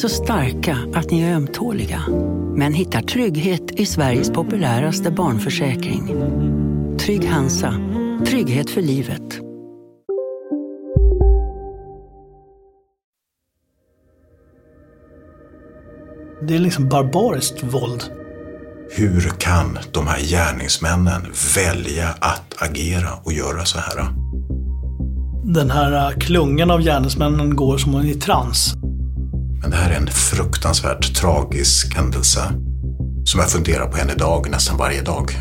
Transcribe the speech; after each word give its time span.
Så 0.00 0.08
starka 0.08 0.78
att 0.94 1.10
ni 1.10 1.20
är 1.20 1.34
ömtåliga. 1.34 2.00
Men 2.54 2.72
hittar 2.72 3.00
trygghet 3.00 3.70
i 3.70 3.86
Sveriges 3.86 4.30
populäraste 4.30 5.10
barnförsäkring. 5.10 6.14
Trygg 6.98 7.28
Hansa. 7.28 7.74
Trygghet 8.26 8.70
för 8.70 8.82
livet. 8.82 9.40
Det 16.48 16.54
är 16.54 16.58
liksom 16.58 16.88
barbariskt 16.88 17.62
våld. 17.62 18.04
Hur 18.90 19.20
kan 19.38 19.78
de 19.92 20.06
här 20.06 20.20
gärningsmännen 20.20 21.22
välja 21.56 22.08
att 22.08 22.62
agera 22.62 23.10
och 23.24 23.32
göra 23.32 23.64
så 23.64 23.78
här? 23.78 24.08
Den 25.44 25.70
här 25.70 26.12
klungan 26.12 26.70
av 26.70 26.80
gärningsmännen 26.80 27.56
går 27.56 27.78
som 27.78 28.00
i 28.00 28.14
trans. 28.14 28.77
Men 29.60 29.70
det 29.70 29.76
här 29.76 29.90
är 29.90 29.96
en 29.96 30.06
fruktansvärt 30.06 31.14
tragisk 31.14 31.94
händelse 31.94 32.40
som 33.24 33.40
jag 33.40 33.50
funderar 33.50 33.86
på 33.86 33.98
än 33.98 34.10
idag, 34.10 34.50
nästan 34.50 34.78
varje 34.78 35.02
dag. 35.02 35.32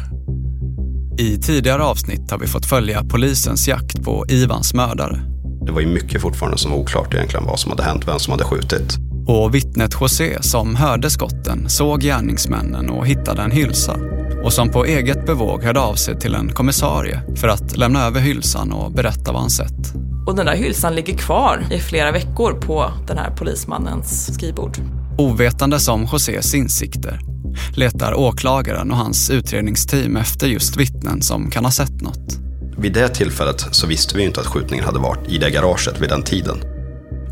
I 1.20 1.38
tidigare 1.38 1.84
avsnitt 1.84 2.32
har 2.32 2.38
vi 2.38 2.48
fått 2.48 2.66
följa 2.66 3.04
polisens 3.04 3.68
jakt 3.68 4.04
på 4.04 4.26
Ivans 4.30 4.74
mördare. 4.74 5.22
Det 5.66 5.72
var 5.72 5.82
ju 5.82 5.88
mycket 5.88 6.22
fortfarande 6.22 6.58
som 6.58 6.72
var 6.72 6.78
oklart 6.78 7.14
egentligen 7.14 7.46
vad 7.46 7.60
som 7.60 7.72
hade 7.72 7.84
hänt, 7.84 8.08
vem 8.08 8.20
som 8.20 8.32
hade 8.32 8.44
skjutit. 8.44 8.98
Och 9.28 9.56
vittnet 9.56 9.92
José 10.02 10.38
som 10.42 10.76
hörde 10.76 11.10
skotten 11.10 11.70
såg 11.70 12.02
gärningsmännen 12.02 12.90
och 12.90 13.08
hittade 13.08 13.42
en 13.42 13.52
hylsa 13.52 14.00
och 14.44 14.54
som 14.54 14.70
på 14.70 14.86
eget 14.86 15.26
bevåg 15.26 15.64
hörde 15.64 15.80
av 15.80 15.96
sig 15.96 16.20
till 16.20 16.36
en 16.36 16.50
kommissarie 16.50 17.22
för 17.36 17.48
att 17.48 17.78
lämna 17.78 18.06
över 18.06 18.20
hylsan 18.20 18.72
och 18.72 18.92
berätta 18.92 19.32
vad 19.32 19.42
han 19.42 19.50
sett. 19.50 19.94
Och 20.28 20.36
den 20.36 20.46
där 20.46 20.56
hylsan 20.56 20.96
ligger 20.96 21.18
kvar 21.18 21.66
i 21.72 21.80
flera 21.80 22.12
veckor 22.12 22.54
på 22.54 22.92
den 23.08 23.18
här 23.18 23.32
polismannens 23.32 24.34
skrivbord. 24.34 24.78
Ovetande 25.18 25.80
som 25.80 26.06
Josés 26.12 26.56
insikter 26.56 27.20
letar 27.76 28.14
åklagaren 28.14 28.92
och 28.92 28.98
hans 28.98 29.30
utredningsteam 29.30 30.18
efter 30.18 30.48
just 30.48 30.78
vittnen 30.78 31.22
som 31.22 31.50
kan 31.50 31.66
ha 31.66 31.72
sett 31.72 32.02
något. 32.02 32.40
Vid 32.78 32.94
det 32.94 33.10
tillfället 33.10 33.68
så 33.72 33.88
visste 33.88 34.18
vi 34.18 34.24
inte 34.24 34.40
att 34.40 34.48
skjutningen 34.48 34.86
hade 34.86 35.00
varit 35.00 35.32
i 35.32 35.38
det 35.38 35.50
garaget 35.50 36.02
vid 36.02 36.10
den 36.10 36.24
tiden. 36.24 36.58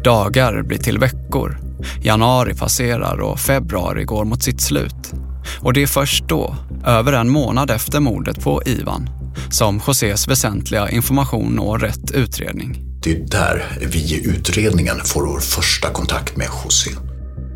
Dagar 0.03 0.61
blir 0.61 0.77
till 0.77 0.99
veckor. 0.99 1.57
Januari 2.01 2.53
passerar 2.53 3.21
och 3.21 3.39
februari 3.39 4.03
går 4.03 4.25
mot 4.25 4.43
sitt 4.43 4.61
slut. 4.61 5.13
Och 5.59 5.73
det 5.73 5.83
är 5.83 5.87
först 5.87 6.27
då, 6.27 6.55
över 6.85 7.13
en 7.13 7.29
månad 7.29 7.71
efter 7.71 7.99
mordet 7.99 8.43
på 8.43 8.61
Ivan, 8.65 9.09
som 9.49 9.81
Josés 9.87 10.27
väsentliga 10.27 10.89
information 10.89 11.55
når 11.55 11.77
rätt 11.77 12.11
utredning. 12.11 12.84
Det 13.05 13.11
är 13.11 13.19
där 13.19 13.63
vi 13.81 13.99
i 13.99 14.27
utredningen 14.27 14.97
får 15.03 15.25
vår 15.25 15.39
första 15.39 15.89
kontakt 15.89 16.37
med 16.37 16.47
José. 16.63 16.91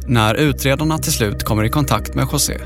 När 0.08 0.36
utredarna 0.36 0.98
till 0.98 1.12
slut 1.12 1.44
kommer 1.44 1.64
i 1.64 1.70
kontakt 1.70 2.16
med 2.16 2.28
José 2.32 2.58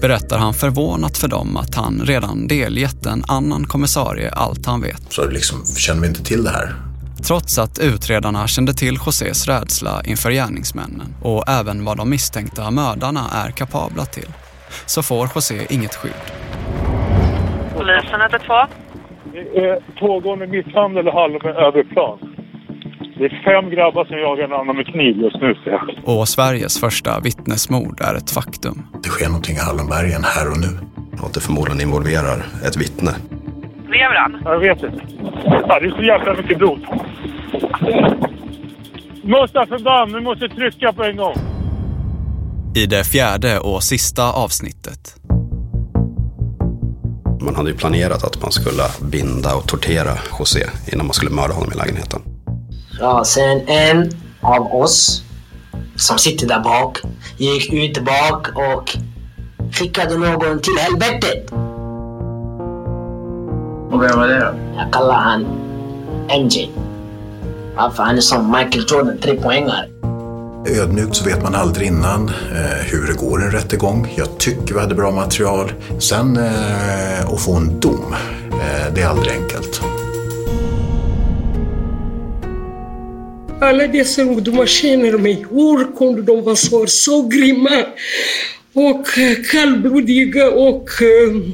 berättar 0.00 0.38
han 0.38 0.54
förvånat 0.54 1.18
för 1.18 1.28
dem 1.28 1.56
att 1.56 1.74
han 1.74 2.02
redan 2.04 2.48
delgett 2.48 3.06
en 3.06 3.24
annan 3.28 3.66
kommissarie 3.66 4.30
allt 4.30 4.66
han 4.66 4.80
vet. 4.80 5.12
Så 5.12 5.28
liksom, 5.28 5.66
känner 5.66 6.00
vi 6.00 6.08
inte 6.08 6.24
till 6.24 6.44
det 6.44 6.50
här? 6.50 6.74
Trots 7.22 7.58
att 7.58 7.78
utredarna 7.78 8.48
kände 8.48 8.74
till 8.74 8.98
Josés 9.06 9.46
rädsla 9.46 10.02
inför 10.04 10.30
gärningsmännen 10.30 11.14
och 11.22 11.48
även 11.48 11.84
vad 11.84 11.96
de 11.96 12.10
misstänkta 12.10 12.70
mördarna 12.70 13.30
är 13.32 13.50
kapabla 13.50 14.04
till, 14.04 14.32
så 14.86 15.02
får 15.02 15.30
José 15.34 15.66
inget 15.70 15.94
skydd. 15.94 16.12
Polisen 17.76 18.20
112. 18.20 18.68
Det 19.32 19.66
är 19.66 19.78
pågående 20.00 20.46
misshandel 20.46 21.08
i 21.08 21.10
hallen 21.10 21.40
med 21.44 21.56
överplan. 21.56 22.18
Det 23.18 23.24
är 23.24 23.42
fem 23.44 23.70
grabbar 23.70 24.04
som 24.04 24.18
jagar 24.18 24.44
en 24.44 24.52
annan 24.52 24.76
med 24.76 24.86
kniv 24.86 25.16
just 25.16 25.36
nu. 25.40 25.54
Och 26.04 26.28
Sveriges 26.28 26.80
första 26.80 27.20
vittnesmord 27.20 28.00
är 28.00 28.14
ett 28.14 28.30
faktum. 28.30 28.82
Det 29.02 29.08
sker 29.08 29.26
någonting 29.26 29.56
i 29.56 29.58
Hallonbergen 29.58 30.24
här 30.24 30.50
och 30.50 30.60
nu. 30.60 30.72
Att 31.26 31.34
det 31.34 31.40
förmodligen 31.40 31.80
involverar 31.80 32.38
ett 32.66 32.76
vittne. 32.76 33.10
Lever 33.88 34.14
han? 34.14 34.42
Jag 34.44 34.58
vet 34.58 34.82
inte. 34.82 35.02
Ja, 35.44 35.80
det 35.80 35.86
är 35.86 35.90
så 35.90 36.02
jävla 36.02 36.34
mycket 36.34 36.58
blod. 36.58 36.86
Måste 39.22 39.66
förband, 39.68 40.14
vi 40.14 40.20
måste 40.20 40.48
trycka 40.48 40.92
på 40.92 41.04
en 41.04 41.16
gång. 41.16 41.34
I 42.76 42.86
det 42.86 43.04
fjärde 43.04 43.58
och 43.58 43.82
sista 43.82 44.32
avsnittet. 44.32 45.19
Man 47.40 47.54
hade 47.54 47.70
ju 47.70 47.76
planerat 47.76 48.24
att 48.24 48.42
man 48.42 48.52
skulle 48.52 48.82
binda 49.00 49.54
och 49.54 49.66
tortera 49.66 50.18
José 50.38 50.66
innan 50.92 51.06
man 51.06 51.14
skulle 51.14 51.30
mörda 51.30 51.54
honom 51.54 51.72
i 51.72 51.76
lägenheten. 51.76 52.22
Ja, 53.00 53.24
sen 53.24 53.60
en 53.68 54.10
av 54.40 54.74
oss 54.74 55.22
som 55.96 56.18
sitter 56.18 56.46
där 56.46 56.60
bak 56.60 56.98
gick 57.36 57.72
ut 57.72 58.04
bak 58.04 58.48
och 58.54 58.96
skickade 59.72 60.18
någon 60.18 60.60
till 60.60 60.78
helvetet. 60.78 61.52
Och 63.90 64.02
vem 64.02 64.18
var 64.18 64.28
det 64.28 64.40
då? 64.40 64.54
Jag 64.76 64.92
kallar 64.92 65.14
han 65.14 65.46
MJ. 66.28 66.70
Varför 67.76 68.02
han 68.02 68.16
är 68.16 68.20
som 68.20 68.50
Michael 68.50 68.84
Jordan, 68.88 69.18
tre 69.18 69.34
poängare. 69.34 69.88
Ödmjukt 70.66 71.16
så 71.16 71.24
vet 71.24 71.42
man 71.42 71.54
aldrig 71.54 71.86
innan 71.88 72.28
eh, 72.28 72.84
hur 72.92 73.06
det 73.06 73.12
går 73.12 73.42
i 73.42 73.44
en 73.44 73.50
rättegång. 73.50 74.14
Jag 74.16 74.38
tycker 74.38 74.74
vi 74.74 74.80
hade 74.80 74.94
bra 74.94 75.10
material. 75.10 75.72
Sen 75.98 76.36
eh, 76.36 77.32
att 77.32 77.42
få 77.42 77.54
en 77.54 77.80
dom, 77.80 78.14
eh, 78.52 78.94
det 78.94 79.00
är 79.00 79.06
aldrig 79.06 79.32
enkelt. 79.32 79.80
Alla 83.60 83.86
dessa 83.86 84.22
ungdomar 84.22 84.66
känner 84.66 85.18
mig. 85.18 85.46
Hur 85.50 85.96
kunde 85.96 86.22
de 86.22 86.42
vara 86.44 86.56
så, 86.56 86.86
så 86.86 87.22
grymma 87.22 87.84
och 88.72 89.18
eh, 89.18 89.36
kallblodiga 89.52 90.50
och 90.50 91.02
eh, 91.02 91.52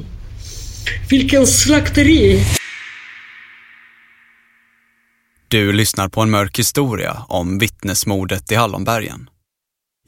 vilken 1.11 1.47
slakteri. 1.47 2.41
Du 5.49 5.73
lyssnar 5.73 6.09
på 6.09 6.21
en 6.21 6.31
mörk 6.31 6.59
historia 6.59 7.25
om 7.29 7.59
vittnesmordet 7.59 8.53
i 8.53 8.55
Hallonbergen. 8.55 9.31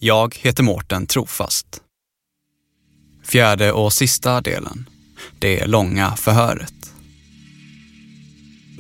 Jag 0.01 0.37
heter 0.37 0.63
Mårten 0.63 1.07
Trofast. 1.07 1.67
Fjärde 3.25 3.73
och 3.73 3.93
sista 3.93 4.41
delen. 4.41 4.89
Det 5.39 5.67
långa 5.67 6.17
förhöret. 6.17 6.75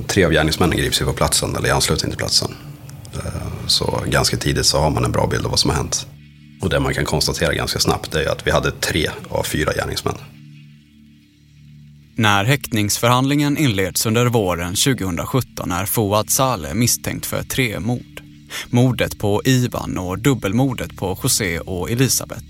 Tre 0.06 0.24
av 0.24 0.32
gärningsmännen 0.32 0.78
grips 0.78 1.00
ju 1.00 1.04
på 1.04 1.12
platsen, 1.12 1.56
eller 1.56 1.68
i 1.68 1.70
anslutning 1.70 2.10
till 2.10 2.18
platsen. 2.18 2.54
Eh, 3.14 3.66
så 3.66 4.02
ganska 4.06 4.36
tidigt 4.36 4.66
så 4.66 4.78
har 4.78 4.90
man 4.90 5.04
en 5.04 5.12
bra 5.12 5.26
bild 5.26 5.44
av 5.44 5.50
vad 5.50 5.60
som 5.60 5.70
har 5.70 5.76
hänt. 5.76 6.06
Och 6.60 6.70
det 6.70 6.80
man 6.80 6.94
kan 6.94 7.04
konstatera 7.04 7.54
ganska 7.54 7.78
snabbt 7.78 8.14
är 8.14 8.28
att 8.28 8.46
vi 8.46 8.50
hade 8.50 8.70
tre 8.70 9.10
av 9.28 9.42
fyra 9.42 9.72
gärningsmän. 9.72 10.16
När 12.18 12.44
häktningsförhandlingen 12.44 13.56
inleds 13.56 14.06
under 14.06 14.26
våren 14.26 14.74
2017 14.74 15.72
är 15.72 15.86
Fouad 15.86 16.30
Saleh 16.30 16.74
misstänkt 16.74 17.26
för 17.26 17.42
tre 17.42 17.80
mord. 17.80 18.22
Mordet 18.70 19.18
på 19.18 19.42
Ivan 19.44 19.98
och 19.98 20.18
dubbelmordet 20.18 20.96
på 20.96 21.18
José 21.22 21.58
och 21.58 21.90
Elisabeth. 21.90 22.46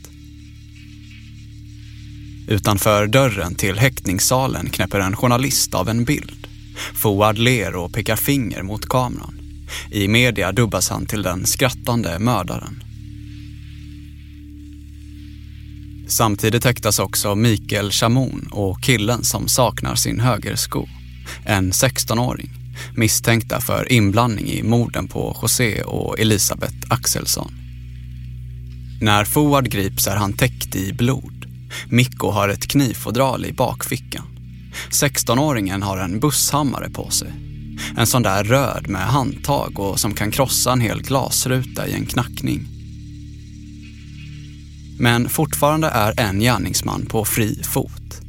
Utanför 2.48 3.06
dörren 3.06 3.54
till 3.54 3.78
häktningssalen 3.78 4.70
knäpper 4.70 5.00
en 5.00 5.16
journalist 5.16 5.74
av 5.74 5.88
en 5.88 6.04
bild. 6.04 6.46
Fouad 6.94 7.38
ler 7.38 7.76
och 7.76 7.92
pekar 7.92 8.16
finger 8.16 8.62
mot 8.62 8.88
kameran. 8.88 9.40
I 9.90 10.08
media 10.08 10.52
dubbas 10.52 10.90
han 10.90 11.06
till 11.06 11.22
den 11.22 11.46
skrattande 11.46 12.18
mördaren. 12.18 12.87
Samtidigt 16.08 16.64
häktas 16.64 16.98
också 16.98 17.34
Mikael 17.34 17.90
Chamon 17.90 18.48
och 18.52 18.82
killen 18.82 19.24
som 19.24 19.48
saknar 19.48 19.94
sin 19.94 20.20
högersko. 20.20 20.88
En 21.44 21.72
16-åring 21.72 22.50
misstänkta 22.94 23.60
för 23.60 23.92
inblandning 23.92 24.46
i 24.46 24.62
morden 24.62 25.08
på 25.08 25.36
José 25.42 25.82
och 25.82 26.18
Elisabeth 26.18 26.76
Axelsson. 26.88 27.52
När 29.00 29.24
Fouad 29.24 29.70
grips 29.70 30.06
är 30.06 30.16
han 30.16 30.32
täckt 30.32 30.76
i 30.76 30.92
blod. 30.92 31.46
Mikko 31.88 32.30
har 32.30 32.48
ett 32.48 32.68
knivfodral 32.68 33.44
i 33.44 33.52
bakfickan. 33.52 34.24
16-åringen 34.90 35.82
har 35.82 35.98
en 35.98 36.20
busshammare 36.20 36.90
på 36.90 37.10
sig. 37.10 37.32
En 37.96 38.06
sån 38.06 38.22
där 38.22 38.44
röd 38.44 38.88
med 38.88 39.06
handtag 39.06 39.78
och 39.78 40.00
som 40.00 40.14
kan 40.14 40.30
krossa 40.30 40.72
en 40.72 40.80
hel 40.80 41.02
glasruta 41.02 41.86
i 41.88 41.92
en 41.92 42.06
knackning. 42.06 42.77
Men 44.98 45.28
fortfarande 45.28 45.88
är 45.88 46.20
en 46.20 46.40
gärningsman 46.40 47.06
på 47.06 47.24
fri 47.24 47.62
fot. 47.62 48.20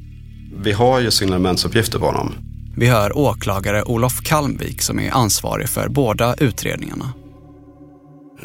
Vi 0.64 0.72
har 0.72 1.00
ju 1.00 1.12
signalementsuppgifter 1.12 2.00
på 2.00 2.06
honom. 2.06 2.34
Vi 2.78 2.88
hör 2.88 3.18
åklagare 3.18 3.84
Olof 3.84 4.22
Kalmvik 4.24 4.82
som 4.82 5.00
är 5.00 5.12
ansvarig 5.12 5.70
för 5.70 5.90
båda 5.90 6.36
utredningarna. 6.36 7.14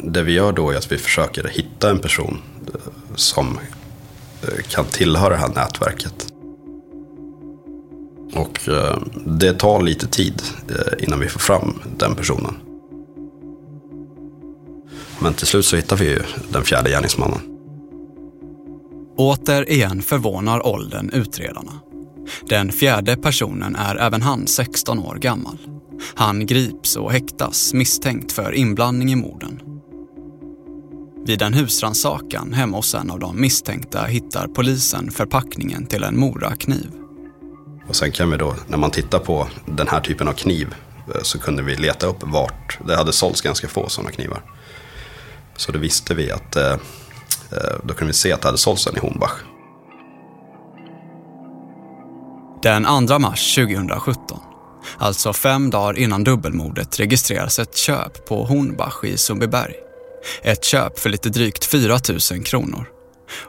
Det 0.03 0.23
vi 0.23 0.33
gör 0.33 0.51
då 0.51 0.71
är 0.71 0.77
att 0.77 0.91
vi 0.91 0.97
försöker 0.97 1.47
hitta 1.47 1.89
en 1.89 1.99
person 1.99 2.41
eh, 2.67 2.79
som 3.15 3.59
eh, 4.41 4.63
kan 4.69 4.85
tillhöra 4.85 5.29
det 5.29 5.35
här 5.35 5.47
nätverket. 5.47 6.27
Och 8.33 8.69
eh, 8.69 8.97
det 9.25 9.53
tar 9.53 9.81
lite 9.81 10.07
tid 10.07 10.41
innan 10.99 11.19
vi 11.19 11.27
får 11.27 11.39
fram 11.39 11.81
den 11.97 12.15
personen. 12.15 12.55
Men 15.19 15.33
till 15.33 15.47
slut 15.47 15.65
så 15.65 15.75
hittar 15.75 15.95
vi 15.95 16.05
ju 16.05 16.19
den 16.51 16.63
fjärde 16.63 16.89
gärningsmannen. 16.89 17.54
Återigen 19.17 20.01
förvånar 20.01 20.67
åldern 20.67 21.09
utredarna. 21.13 21.71
Den 22.49 22.71
fjärde 22.71 23.17
personen 23.17 23.75
är 23.75 23.95
även 23.95 24.21
han 24.21 24.47
16 24.47 24.99
år 24.99 25.15
gammal. 25.15 25.57
Han 26.15 26.45
grips 26.45 26.95
och 26.95 27.11
häktas 27.11 27.73
misstänkt 27.73 28.31
för 28.31 28.51
inblandning 28.51 29.11
i 29.11 29.15
morden. 29.15 29.61
Vid 31.25 31.41
en 31.41 31.53
husrannsakan 31.53 32.53
hemma 32.53 32.77
hos 32.77 32.95
en 32.95 33.11
av 33.11 33.19
de 33.19 33.41
misstänkta 33.41 34.03
hittar 34.03 34.47
polisen 34.47 35.11
förpackningen 35.11 35.85
till 35.85 36.03
en 36.03 36.19
morakniv. 36.19 36.91
Och 37.87 37.95
sen 37.95 38.11
kan 38.11 38.31
vi 38.31 38.37
då, 38.37 38.55
när 38.67 38.77
man 38.77 38.91
tittar 38.91 39.19
på 39.19 39.47
den 39.65 39.87
här 39.87 39.99
typen 39.99 40.27
av 40.27 40.33
kniv, 40.33 40.75
eh, 41.15 41.21
så 41.21 41.39
kunde 41.39 41.63
vi 41.63 41.75
leta 41.75 42.07
upp 42.07 42.23
vart 42.23 42.79
det 42.87 42.95
hade 42.95 43.13
sålts 43.13 43.41
ganska 43.41 43.67
få 43.67 43.89
sådana 43.89 44.11
knivar. 44.11 44.41
Så 45.55 45.71
då 45.71 45.79
visste 45.79 46.15
vi 46.15 46.31
att, 46.31 46.55
eh, 46.55 46.75
då 47.83 47.93
kunde 47.93 48.11
vi 48.11 48.13
se 48.13 48.31
att 48.31 48.41
det 48.41 48.47
hade 48.47 48.57
sålts 48.57 48.87
en 48.87 48.97
i 48.97 48.99
Hornbach. 48.99 49.33
Den 52.63 53.07
2 53.07 53.19
mars 53.19 53.55
2017, 53.55 54.39
alltså 54.97 55.33
fem 55.33 55.69
dagar 55.69 55.99
innan 55.99 56.23
dubbelmordet, 56.23 56.99
registreras 56.99 57.59
ett 57.59 57.77
köp 57.77 58.25
på 58.25 58.43
Hornbach 58.43 59.03
i 59.03 59.17
Sundbyberg. 59.17 59.73
Ett 60.41 60.63
köp 60.63 60.99
för 60.99 61.09
lite 61.09 61.29
drygt 61.29 61.65
4 61.65 61.97
000 62.31 62.43
kronor. 62.43 62.85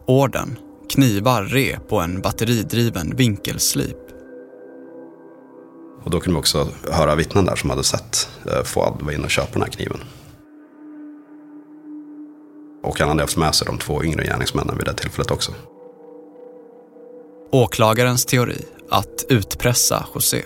Orden, 0.06 0.58
knivar, 0.90 1.42
rep 1.42 1.92
och 1.92 2.04
en 2.04 2.20
batteridriven 2.20 3.16
vinkelslip. 3.16 3.96
Och 6.04 6.10
då 6.10 6.20
kunde 6.20 6.36
vi 6.36 6.40
också 6.40 6.68
höra 6.90 7.14
vittnen 7.14 7.44
där 7.44 7.56
som 7.56 7.70
hade 7.70 7.84
sett 7.84 8.28
eh, 8.50 8.62
Fouad 8.64 9.02
vara 9.02 9.14
inne 9.14 9.24
och 9.24 9.30
köpa 9.30 9.52
den 9.52 9.62
här 9.62 9.70
kniven. 9.70 10.00
Och 12.86 13.00
han 13.00 13.08
hade 13.08 13.22
haft 13.22 13.36
med 13.36 13.54
sig 13.54 13.66
de 13.66 13.78
två 13.78 14.04
yngre 14.04 14.24
gärningsmännen 14.24 14.76
vid 14.76 14.86
det 14.86 14.94
tillfället 14.94 15.30
också. 15.30 15.52
Åklagarens 17.52 18.24
teori 18.24 18.64
att 18.90 19.24
utpressa 19.28 20.06
José. 20.14 20.42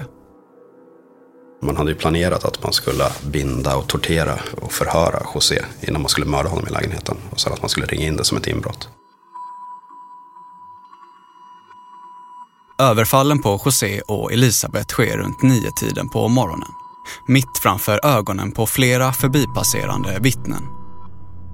Man 1.63 1.77
hade 1.77 1.91
ju 1.91 1.97
planerat 1.97 2.45
att 2.45 2.63
man 2.63 2.73
skulle 2.73 3.05
binda 3.23 3.77
och 3.77 3.89
tortera 3.89 4.39
och 4.61 4.73
förhöra 4.73 5.23
José 5.35 5.63
innan 5.81 6.03
man 6.03 6.09
skulle 6.09 6.27
mörda 6.27 6.49
honom 6.49 6.69
i 6.69 6.71
lägenheten. 6.71 7.17
Och 7.31 7.41
sen 7.41 7.53
att 7.53 7.63
man 7.63 7.69
skulle 7.69 7.87
ringa 7.87 8.07
in 8.07 8.17
det 8.17 8.25
som 8.25 8.39
ett 8.39 8.47
inbrott. 8.47 8.89
Överfallen 12.79 13.43
på 13.43 13.61
José 13.65 14.01
och 14.01 14.33
Elisabeth 14.33 14.93
sker 14.93 15.17
runt 15.17 15.43
nio 15.43 15.71
tiden 15.81 16.09
på 16.09 16.29
morgonen. 16.29 16.69
Mitt 17.27 17.59
framför 17.63 18.07
ögonen 18.07 18.53
på 18.53 18.67
flera 18.67 19.13
förbipasserande 19.13 20.19
vittnen. 20.21 20.80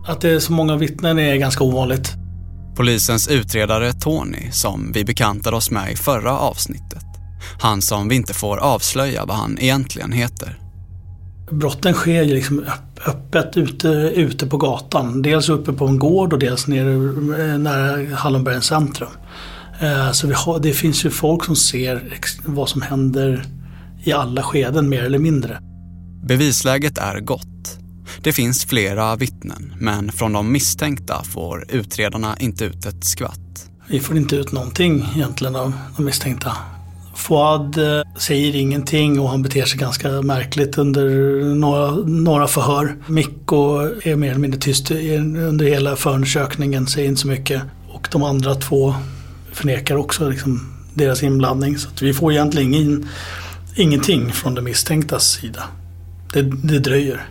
Att 0.07 0.21
det 0.21 0.31
är 0.31 0.39
så 0.39 0.53
många 0.53 0.77
vittnen 0.77 1.19
är 1.19 1.37
ganska 1.37 1.65
ovanligt. 1.65 2.13
Polisens 2.77 3.29
utredare 3.29 3.93
Tony, 3.93 4.51
som 4.53 4.93
vi 4.93 5.05
bekantade 5.05 5.57
oss 5.57 5.71
med 5.71 5.93
i 5.93 5.97
förra 5.97 6.39
avsnittet. 6.39 7.05
Han 7.61 7.83
som 7.83 8.09
vi 8.09 8.17
inte 8.17 8.35
får 8.35 8.57
avslöja 8.57 9.25
vad 9.25 9.37
han 9.37 9.59
egentligen 9.59 10.13
heter. 10.13 10.59
Brotten 11.51 11.95
sker 11.95 12.23
ju 12.23 12.35
liksom 12.35 12.65
öppet 13.07 13.57
ute, 13.57 13.89
ute 14.15 14.47
på 14.47 14.57
gatan. 14.57 15.23
Dels 15.23 15.49
uppe 15.49 15.73
på 15.73 15.87
en 15.87 15.99
gård 15.99 16.33
och 16.33 16.39
dels 16.39 16.67
nere 16.67 17.59
nära 17.59 18.17
Hallonbergens 18.17 18.65
centrum. 18.65 19.09
Eh, 19.81 20.13
så 20.13 20.33
har, 20.33 20.59
det 20.59 20.73
finns 20.73 21.05
ju 21.05 21.11
folk 21.11 21.45
som 21.45 21.57
ser 21.57 22.19
vad 22.45 22.69
som 22.69 22.83
händer 22.83 23.45
i 24.05 24.13
alla 24.13 24.43
skeden 24.43 24.89
mer 24.89 25.03
eller 25.03 25.19
mindre. 25.19 25.59
Bevisläget 26.29 26.99
är 26.99 27.21
gott. 27.21 27.79
Det 28.23 28.33
finns 28.33 28.65
flera 28.65 29.17
vittnen, 29.17 29.75
men 29.79 30.13
från 30.13 30.33
de 30.33 30.53
misstänkta 30.53 31.23
får 31.25 31.65
utredarna 31.69 32.37
inte 32.41 32.65
ut 32.65 32.87
ett 32.87 33.05
skvatt. 33.05 33.71
Vi 33.89 34.01
får 34.01 34.17
inte 34.17 34.37
ut 34.37 34.53
någonting 34.53 35.09
egentligen 35.15 35.57
av 35.57 35.73
de 35.97 36.05
misstänkta. 36.05 36.53
Fouad 37.15 37.79
eh, 37.79 38.03
säger 38.19 38.57
ingenting 38.57 39.21
och 39.21 39.29
han 39.29 39.43
beter 39.43 39.65
sig 39.65 39.79
ganska 39.79 40.23
märkligt 40.23 40.79
under 40.79 41.09
några, 41.55 41.91
några 42.07 42.47
förhör. 42.47 42.97
Mikko 43.07 43.79
är 44.03 44.17
mer 44.17 44.31
eller 44.31 44.41
mindre 44.41 44.61
tyst 44.61 44.91
under 44.91 45.65
hela 45.65 45.97
förundersökningen, 45.97 46.87
säger 46.87 47.09
inte 47.09 47.21
så 47.21 47.29
mycket. 47.29 47.63
Och 47.89 48.09
de 48.13 48.23
andra 48.23 48.55
två 48.55 48.95
förnekar 49.53 49.97
också 49.97 50.29
liksom 50.29 50.73
deras 50.95 51.23
inblandning. 51.23 51.79
Så 51.79 51.89
vi 52.01 52.15
får 52.15 52.33
egentligen 52.33 52.75
ingen, 52.75 53.09
ingenting 53.75 54.33
från 54.33 54.55
de 54.55 54.65
misstänktas 54.65 55.25
sida. 55.25 55.63
Det, 56.33 56.43
det 56.43 56.79
dröjer. 56.79 57.27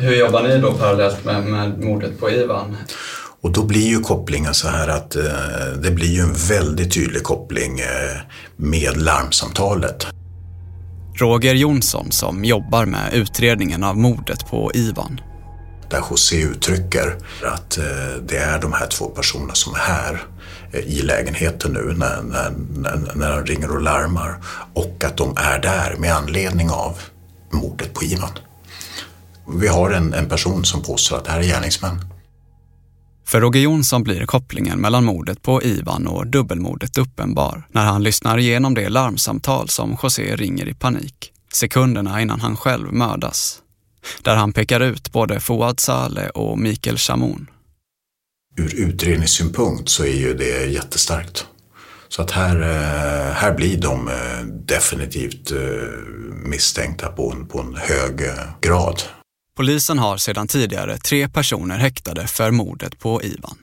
Hur 0.00 0.16
jobbar 0.16 0.42
ni 0.42 0.58
då 0.58 0.72
parallellt 0.72 1.24
med, 1.24 1.44
med 1.46 1.84
mordet 1.84 2.20
på 2.20 2.30
Ivan? 2.30 2.76
Och 3.40 3.52
då 3.52 3.64
blir 3.64 3.86
ju 3.86 4.00
kopplingen 4.00 4.54
så 4.54 4.68
här 4.68 4.88
att 4.88 5.16
eh, 5.16 5.22
det 5.82 5.90
blir 5.90 6.08
ju 6.08 6.20
en 6.20 6.34
väldigt 6.48 6.94
tydlig 6.94 7.22
koppling 7.22 7.80
eh, 7.80 8.20
med 8.56 9.02
larmsamtalet. 9.02 10.06
Roger 11.20 11.54
Jonsson 11.54 12.12
som 12.12 12.44
jobbar 12.44 12.86
med 12.86 13.14
utredningen 13.14 13.84
av 13.84 13.96
mordet 13.96 14.46
på 14.50 14.70
Ivan. 14.74 15.20
Där 15.90 16.02
José 16.10 16.42
uttrycker 16.42 17.16
att 17.44 17.78
eh, 17.78 17.84
det 18.28 18.36
är 18.36 18.58
de 18.58 18.72
här 18.72 18.86
två 18.86 19.04
personerna 19.04 19.54
som 19.54 19.74
är 19.74 19.78
här 19.78 20.22
eh, 20.72 20.80
i 20.80 21.02
lägenheten 21.02 21.72
nu 21.72 21.94
när, 21.96 22.22
när, 22.22 22.52
när, 22.76 23.12
när 23.14 23.30
han 23.30 23.46
ringer 23.46 23.70
och 23.70 23.82
larmar. 23.82 24.34
Och 24.74 25.04
att 25.04 25.16
de 25.16 25.34
är 25.36 25.58
där 25.58 25.96
med 25.98 26.14
anledning 26.14 26.70
av 26.70 26.98
mordet 27.50 27.94
på 27.94 28.04
Ivan. 28.04 28.30
Vi 29.54 29.68
har 29.68 29.90
en, 29.90 30.14
en 30.14 30.28
person 30.28 30.64
som 30.64 30.82
påstår 30.82 31.16
att 31.16 31.24
det 31.24 31.30
här 31.30 31.38
är 31.38 31.44
gärningsmän. 31.44 32.00
För 33.26 33.40
Roger 33.40 33.60
Jonsson 33.60 34.02
blir 34.02 34.26
kopplingen 34.26 34.80
mellan 34.80 35.04
mordet 35.04 35.42
på 35.42 35.62
Ivan 35.62 36.06
och 36.06 36.26
dubbelmordet 36.26 36.98
uppenbar 36.98 37.68
när 37.72 37.84
han 37.84 38.02
lyssnar 38.02 38.38
igenom 38.38 38.74
det 38.74 38.88
larmsamtal 38.88 39.68
som 39.68 39.96
José 40.02 40.36
ringer 40.36 40.68
i 40.68 40.74
panik, 40.74 41.32
sekunderna 41.52 42.22
innan 42.22 42.40
han 42.40 42.56
själv 42.56 42.92
mördas. 42.92 43.58
Där 44.22 44.36
han 44.36 44.52
pekar 44.52 44.80
ut 44.80 45.12
både 45.12 45.40
Fouad 45.40 45.80
Saleh 45.80 46.28
och 46.28 46.58
Mikael 46.58 46.96
Chamoun. 46.96 47.46
Ur 48.56 48.74
utredningssynpunkt 48.74 49.88
så 49.88 50.04
är 50.04 50.16
ju 50.16 50.34
det 50.34 50.66
jättestarkt. 50.66 51.46
Så 52.08 52.22
att 52.22 52.30
här, 52.30 52.60
eh, 52.60 53.32
här 53.32 53.54
blir 53.54 53.80
de 53.80 54.08
eh, 54.08 54.44
definitivt 54.46 55.50
eh, 55.50 55.58
misstänkta 56.44 57.08
på 57.08 57.32
en, 57.32 57.46
på 57.46 57.60
en 57.60 57.74
hög 57.76 58.20
grad. 58.60 59.02
Polisen 59.56 59.98
har 59.98 60.16
sedan 60.16 60.48
tidigare 60.48 60.98
tre 60.98 61.28
personer 61.28 61.78
häktade 61.78 62.26
för 62.26 62.50
mordet 62.50 62.98
på 62.98 63.22
Ivan. 63.22 63.58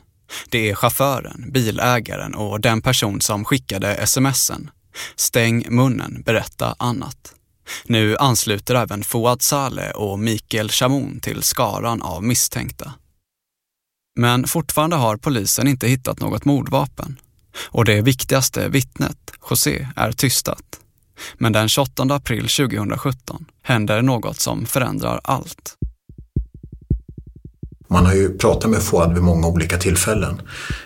Det 0.50 0.70
är 0.70 0.76
chauffören, 0.76 1.52
bilägaren 1.52 2.36
och 2.36 2.62
den 2.62 2.82
person 2.82 3.22
som 3.22 3.46
skickade 3.46 4.08
smsen. 4.08 4.70
Stäng 5.16 5.66
munnen, 5.70 6.22
berätta 6.26 6.76
annat. 6.80 7.34
Nu 7.86 8.18
ansluter 8.18 8.76
även 8.76 9.04
Fouad 9.04 9.42
Saleh 9.42 9.92
och 9.92 10.20
Mikael 10.20 10.70
Shamoun 10.70 11.20
till 11.20 11.44
skaran 11.44 12.02
av 12.02 12.24
misstänkta. 12.24 12.94
Men 14.16 14.48
fortfarande 14.48 14.96
har 14.96 15.18
polisen 15.18 15.68
inte 15.68 15.88
hittat 15.88 16.20
något 16.20 16.46
mordvapen. 16.46 17.20
Och 17.66 17.86
det 17.86 18.02
viktigaste 18.02 18.70
vittnet, 18.70 19.32
José, 19.50 19.88
är 19.96 20.12
tystat. 20.12 20.80
Men 21.38 21.54
den 21.54 21.70
28 21.70 22.04
april 22.04 22.48
2017 22.48 23.46
händer 23.64 24.02
något 24.02 24.40
som 24.40 24.66
förändrar 24.66 25.20
allt. 25.24 25.74
Man 27.90 28.06
har 28.06 28.14
ju 28.14 28.38
pratat 28.38 28.72
med 28.72 28.82
Fouad 28.84 29.14
vid 29.14 29.24
många 29.24 29.48
olika 29.48 29.78
tillfällen. 29.78 30.42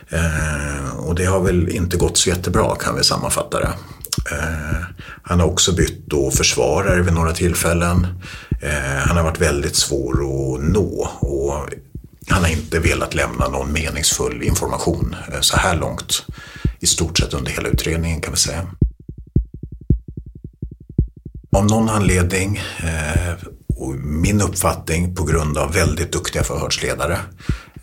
Eh, 0.09 0.95
och 0.97 1.15
det 1.15 1.25
har 1.25 1.39
väl 1.39 1.69
inte 1.69 1.97
gått 1.97 2.17
så 2.17 2.29
jättebra 2.29 2.75
kan 2.75 2.95
vi 2.95 3.03
sammanfatta 3.03 3.59
det. 3.59 3.73
Eh, 4.31 4.85
han 5.23 5.39
har 5.39 5.47
också 5.47 5.75
bytt 5.75 6.05
då 6.05 6.31
försvarare 6.31 7.01
vid 7.01 7.13
några 7.13 7.33
tillfällen. 7.33 8.07
Eh, 8.61 9.07
han 9.07 9.17
har 9.17 9.23
varit 9.23 9.41
väldigt 9.41 9.75
svår 9.75 10.11
att 10.13 10.63
nå 10.63 11.09
och 11.19 11.69
han 12.27 12.43
har 12.43 12.49
inte 12.49 12.79
velat 12.79 13.15
lämna 13.15 13.47
någon 13.47 13.73
meningsfull 13.73 14.43
information 14.43 15.15
eh, 15.33 15.39
så 15.41 15.57
här 15.57 15.75
långt. 15.77 16.25
I 16.79 16.85
stort 16.85 17.17
sett 17.17 17.33
under 17.33 17.51
hela 17.51 17.69
utredningen 17.69 18.21
kan 18.21 18.33
vi 18.33 18.39
säga. 18.39 18.67
Av 21.57 21.65
någon 21.65 21.89
anledning, 21.89 22.61
eh, 22.83 23.33
och 23.75 23.95
min 23.95 24.41
uppfattning 24.41 25.15
på 25.15 25.23
grund 25.23 25.57
av 25.57 25.73
väldigt 25.73 26.11
duktiga 26.11 26.43
förhörsledare, 26.43 27.17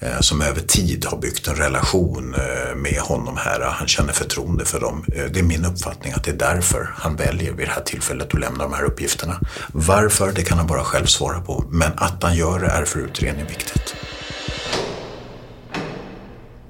Eh, 0.01 0.21
som 0.21 0.43
över 0.43 0.61
tid 0.61 1.05
har 1.05 1.19
byggt 1.19 1.49
en 1.49 1.55
relation 1.55 2.35
eh, 2.35 2.77
med 2.77 2.99
honom 3.01 3.37
här. 3.37 3.61
Han 3.61 3.89
känner 3.89 4.13
förtroende 4.13 4.65
för 4.65 4.81
dem. 4.81 5.05
Eh, 5.15 5.25
det 5.25 5.39
är 5.39 5.43
min 5.43 5.65
uppfattning 5.65 6.13
att 6.13 6.25
det 6.25 6.31
är 6.31 6.37
därför 6.37 6.91
han 6.95 7.17
väljer 7.17 7.53
vid 7.53 7.67
det 7.67 7.73
här 7.73 7.83
tillfället 7.83 8.35
att 8.35 8.41
lämna 8.41 8.65
de 8.65 8.73
här 8.73 8.85
uppgifterna. 8.85 9.41
Varför, 9.73 10.33
det 10.33 10.43
kan 10.43 10.59
han 10.59 10.67
bara 10.67 10.85
själv 10.85 11.07
svara 11.07 11.41
på. 11.41 11.65
Men 11.71 11.93
att 11.97 12.23
han 12.23 12.37
gör 12.37 12.61
det 12.61 12.67
är 12.67 12.85
för 12.85 13.01
utredningen 13.01 13.47
viktigt. 13.47 13.95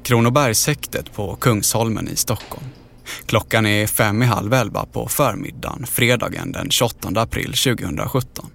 Kronobergshäktet 0.02 1.12
på 1.12 1.36
Kungsholmen 1.36 2.08
i 2.08 2.16
Stockholm. 2.16 2.64
Klockan 3.26 3.66
är 3.66 3.86
fem 3.86 4.22
i 4.22 4.26
halv 4.26 4.52
elva 4.52 4.86
på 4.86 5.08
förmiddagen 5.08 5.86
fredagen 5.86 6.52
den 6.52 6.70
28 6.70 7.20
april 7.20 7.52
2017. 7.52 8.50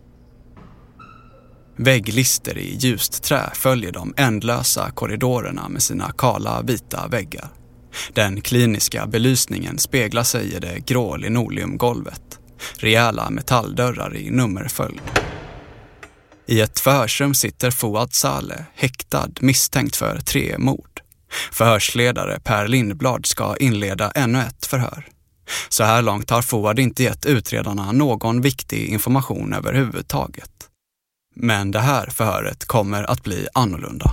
Vägglister 1.77 2.57
i 2.57 2.75
ljust 2.75 3.23
trä 3.23 3.49
följer 3.53 3.91
de 3.91 4.13
ändlösa 4.17 4.91
korridorerna 4.91 5.69
med 5.69 5.83
sina 5.83 6.11
kala 6.17 6.61
vita 6.61 7.07
väggar. 7.07 7.47
Den 8.13 8.41
kliniska 8.41 9.07
belysningen 9.07 9.79
speglar 9.79 10.23
sig 10.23 10.55
i 10.55 10.59
det 10.59 10.79
grå 10.85 11.17
linoleumgolvet. 11.17 12.39
Rejäla 12.77 13.29
metalldörrar 13.29 14.15
i 14.15 14.29
nummerföljd. 14.31 15.01
I 16.47 16.61
ett 16.61 16.79
förhörsrum 16.79 17.33
sitter 17.33 17.71
Fouad 17.71 18.13
Saleh 18.13 18.61
häktad 18.75 19.29
misstänkt 19.39 19.95
för 19.95 20.19
tre 20.19 20.55
mord. 20.57 21.02
Förhörsledare 21.51 22.39
Per 22.39 22.67
Lindblad 22.67 23.25
ska 23.25 23.55
inleda 23.57 24.11
ännu 24.11 24.39
ett 24.39 24.65
förhör. 24.65 25.05
Så 25.69 25.83
här 25.83 26.01
långt 26.01 26.29
har 26.29 26.41
Fouad 26.41 26.79
inte 26.79 27.03
gett 27.03 27.25
utredarna 27.25 27.91
någon 27.91 28.41
viktig 28.41 28.87
information 28.87 29.53
överhuvudtaget. 29.53 30.51
Men 31.35 31.71
det 31.71 31.79
här 31.79 32.05
förhöret 32.05 32.65
kommer 32.65 33.03
att 33.11 33.23
bli 33.23 33.47
annorlunda. 33.53 34.11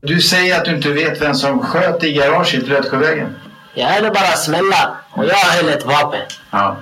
Du 0.00 0.20
säger 0.20 0.58
att 0.58 0.64
du 0.64 0.76
inte 0.76 0.90
vet 0.92 1.20
vem 1.20 1.34
som 1.34 1.62
sköt 1.62 2.04
i 2.04 2.12
garaget 2.12 2.54
i 2.54 2.66
Rödsjövägen. 2.66 3.34
Jag 3.74 3.86
hörde 3.86 4.10
bara 4.10 4.36
smälla 4.36 4.96
och 5.10 5.24
jag 5.24 5.36
höll 5.36 5.68
ett 5.68 5.86
vapen. 5.86 6.20
Ja. 6.50 6.76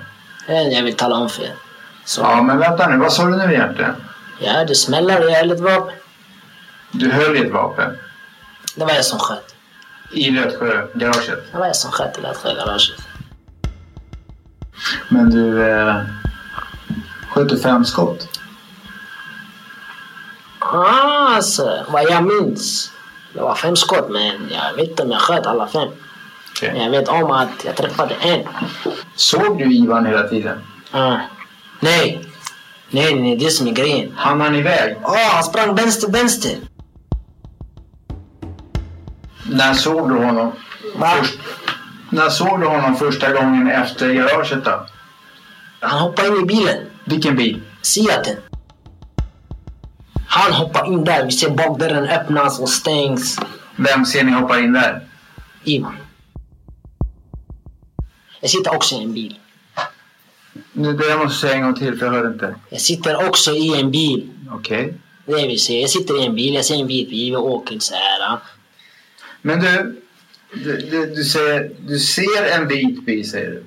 Jag 0.47 0.83
vill 0.83 0.95
tala 0.95 1.15
om 1.15 1.29
för 1.29 1.43
er. 1.43 1.64
Så. 2.05 2.21
Ja, 2.21 2.41
men 2.41 2.57
vänta 2.57 2.87
nu. 2.87 2.97
Vad 2.97 3.13
sa 3.13 3.25
du 3.25 3.35
nu 3.37 3.53
egentligen? 3.53 3.95
Jag 4.39 4.53
hörde 4.53 4.75
smällar 4.75 5.21
och 5.21 5.31
jag 5.31 5.37
höll 5.37 5.51
ett 5.51 5.59
vapen. 5.59 5.95
Du 6.91 7.11
höll 7.11 7.37
i 7.37 7.39
ett 7.39 7.51
vapen? 7.51 7.97
Det 8.75 8.85
var 8.85 8.93
jag 8.93 9.05
som 9.05 9.19
sköt. 9.19 9.55
I 10.11 10.31
Rödsjögaraget? 10.31 11.51
Det 11.51 11.57
var 11.57 11.65
jag 11.65 11.75
som 11.75 11.91
sköt 11.91 12.17
i 12.17 12.21
Rödsjögaraget. 12.21 13.01
Men 15.09 15.29
du 15.29 15.71
eh, 15.71 16.01
sköt 17.29 17.61
fem 17.61 17.85
skott? 17.85 18.39
Ah, 20.59 21.35
alltså, 21.35 21.85
vad 21.89 22.03
jag 22.03 22.23
minns. 22.23 22.91
Det 23.33 23.41
var 23.41 23.55
fem 23.55 23.75
skott 23.75 24.09
men 24.09 24.49
jag 24.49 24.73
vet 24.75 24.89
inte 24.89 25.03
om 25.03 25.11
jag 25.11 25.21
sköt 25.21 25.45
alla 25.45 25.67
fem. 25.67 25.89
Okay. 26.51 26.73
Men 26.73 26.83
jag 26.83 26.91
vet 26.91 27.09
om 27.09 27.31
att 27.31 27.65
jag 27.65 27.75
träffade 27.75 28.15
en. 28.15 28.47
Såg 29.15 29.57
du 29.57 29.73
Ivan 29.73 30.05
hela 30.05 30.27
tiden? 30.27 30.61
Ah. 30.91 31.17
Nej. 31.79 32.21
Nej, 32.89 33.15
nej, 33.15 33.35
det 33.35 33.45
är 33.45 33.49
som 33.49 33.67
är 33.67 33.71
grejen. 33.71 34.13
Han 34.15 34.41
han 34.41 34.55
iväg? 34.55 34.95
Ja, 35.01 35.09
oh, 35.09 35.33
han 35.33 35.43
sprang 35.43 35.75
vänster, 35.75 36.11
vänster. 36.11 36.57
När 39.51 39.73
såg 39.73 40.09
du 40.09 40.15
honom? 40.15 40.51
Va? 40.95 41.11
Först, 41.19 41.39
när 42.09 42.29
såg 42.29 42.59
du 42.59 42.67
honom 42.67 42.95
första 42.95 43.33
gången 43.33 43.67
efter 43.67 44.13
garaget 44.13 44.65
då? 44.65 44.85
Han 45.79 45.99
hoppade 45.99 46.27
in 46.27 46.43
i 46.43 46.45
bilen. 46.45 46.77
Vilken 47.05 47.35
bil? 47.35 47.61
Seaten. 47.81 48.35
Han 50.27 50.53
hoppar 50.53 50.87
in 50.87 51.03
där. 51.03 51.25
Vi 51.25 51.31
ser 51.31 51.49
bakdörren 51.49 52.07
öppnas 52.07 52.59
och 52.59 52.69
stängs. 52.69 53.39
Vem 53.75 54.05
ser 54.05 54.23
ni 54.23 54.31
hoppa 54.31 54.59
in 54.59 54.73
där? 54.73 55.07
Ivan. 55.63 55.97
Jag 58.39 58.49
sitter 58.49 58.75
också 58.75 58.95
i 58.95 59.03
en 59.03 59.13
bil. 59.13 59.39
Nu, 60.77 60.93
det 60.93 61.05
jag 61.05 61.19
måste 61.19 61.39
säga 61.39 61.53
en 61.53 61.63
gång 61.63 61.75
till 61.75 61.97
för 61.97 62.05
jag 62.05 62.13
hörde 62.13 62.27
inte. 62.27 62.55
Jag 62.69 62.81
sitter 62.81 63.27
också 63.27 63.51
i 63.51 63.79
en 63.79 63.91
bil. 63.91 64.29
Okej. 64.51 64.85
Okay. 65.25 65.41
Det 65.41 65.47
vill 65.47 65.59
säga, 65.59 65.81
jag 65.81 65.89
sitter 65.89 66.21
i 66.21 66.25
en 66.25 66.35
bil, 66.35 66.53
jag 66.53 66.65
ser 66.65 66.75
en 66.75 66.87
vit 66.87 67.09
bil 67.09 67.35
och 67.35 67.51
åker 67.51 67.79
så 67.79 67.93
här. 67.93 68.39
Men 69.41 69.59
du, 69.59 70.01
du, 70.53 70.77
du, 70.77 71.15
du, 71.15 71.23
säger, 71.23 71.71
du 71.87 71.99
ser 71.99 72.45
en 72.51 72.67
vit 72.67 73.05
bil 73.05 73.29
säger 73.29 73.49
du? 73.49 73.63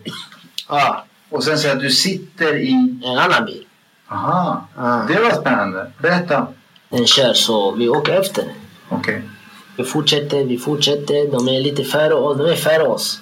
Ja. 0.68 1.04
Och 1.30 1.44
sen 1.44 1.58
säger 1.58 1.74
att 1.74 1.80
du 1.80 1.90
sitter 1.90 2.56
i... 2.56 3.00
En 3.04 3.18
annan 3.18 3.46
bil. 3.46 3.64
Aha, 4.08 4.68
ja. 4.76 5.04
det 5.08 5.20
var 5.20 5.40
spännande. 5.40 5.92
Berätta. 5.98 6.46
Den 6.88 7.06
kör 7.06 7.32
så 7.32 7.72
vi 7.72 7.88
åker 7.88 8.20
efter. 8.20 8.44
Okej. 8.88 8.98
Okay. 8.98 9.28
Vi 9.76 9.84
fortsätter, 9.84 10.44
vi 10.44 10.58
fortsätter. 10.58 11.32
De 11.32 11.48
är 11.48 11.60
lite 11.60 11.84
före 11.84 12.14
oss. 12.14 12.38
De 12.38 12.46
är 12.46 12.56
före 12.56 12.82
oss. 12.82 13.20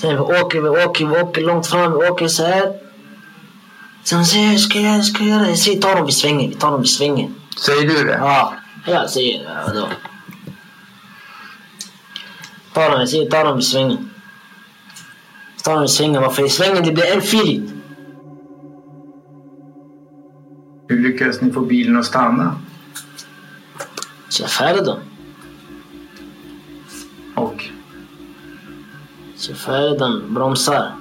Sen 0.00 0.10
vi 0.10 0.18
åker, 0.18 0.60
vi 0.60 0.68
åker, 0.68 1.06
vi 1.06 1.22
åker 1.22 1.42
långt 1.42 1.66
fram. 1.66 1.92
Vi 1.92 1.98
åker 1.98 2.28
så 2.28 2.44
här. 2.44 2.72
Sen 4.04 4.24
säger 4.26 4.52
jag, 4.52 4.60
ska 4.60 4.80
jag, 4.80 5.04
ska 5.04 5.24
jag 5.24 5.38
göra? 5.38 5.48
Jag 5.48 5.58
säger 5.58 5.80
ta 5.80 5.94
dem 5.94 6.06
vid 6.06 6.14
svängen. 6.14 6.50
Vi 6.50 6.56
tar 6.56 6.70
dem 6.70 6.80
vid 6.80 6.90
svängen. 6.90 7.34
Säger 7.60 7.88
du 7.88 8.04
det? 8.04 8.18
Ja, 8.18 8.54
jag 8.86 9.10
säger 9.10 9.38
det. 9.38 9.72
Ja, 9.74 9.88
Ta 12.72 12.88
dem, 12.88 13.00
jag 13.00 13.08
säger 13.08 13.30
ta 13.30 13.44
dem 13.44 13.58
i 13.58 13.62
svängen. 13.62 14.10
Ta 15.64 15.74
dem 15.74 15.84
i 15.84 15.88
svängen. 15.88 16.22
Varför 16.22 16.46
i 16.46 16.48
svängen? 16.48 16.84
Det 16.84 16.92
blir 16.92 17.14
enfiligt. 17.14 17.70
Hur 20.88 20.98
lyckades 20.98 21.40
ni 21.40 21.52
få 21.52 21.60
bilen 21.60 21.96
att 21.96 22.06
stanna? 22.06 22.60
Så 24.28 24.42
jag 24.42 24.50
färgade 24.50 24.84
dem. 24.84 24.98
Dem, 29.98 30.34
bromsar. 30.34 30.92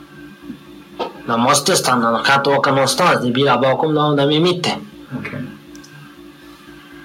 De 1.28 1.42
måste 1.42 1.76
stanna, 1.76 2.12
de 2.12 2.24
kan 2.24 2.40
inte 2.40 2.50
åka 2.50 2.72
någonstans. 2.72 3.22
Det 3.22 3.28
är 3.28 3.34
bilar 3.34 3.62
bakom 3.62 3.96
dem, 3.96 4.16
de 4.16 4.24
är 4.24 4.32
i 4.32 4.40
mitten. 4.40 4.88
Okay. 5.20 5.40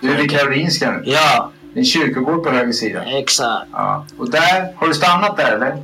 Du 0.00 0.12
är 0.12 0.16
vid 0.16 0.30
Karolinska 0.30 0.90
nu? 0.90 1.02
Ja. 1.06 1.50
Det 1.62 1.78
är 1.78 1.78
en 1.78 1.84
kyrkogård 1.84 2.44
på 2.44 2.50
höger 2.50 2.72
sida. 2.72 3.04
Exakt. 3.04 3.68
Ja. 3.72 4.06
Och 4.18 4.30
där, 4.30 4.72
har 4.76 4.88
du 4.88 4.94
stannat 4.94 5.36
där 5.36 5.52
eller? 5.52 5.82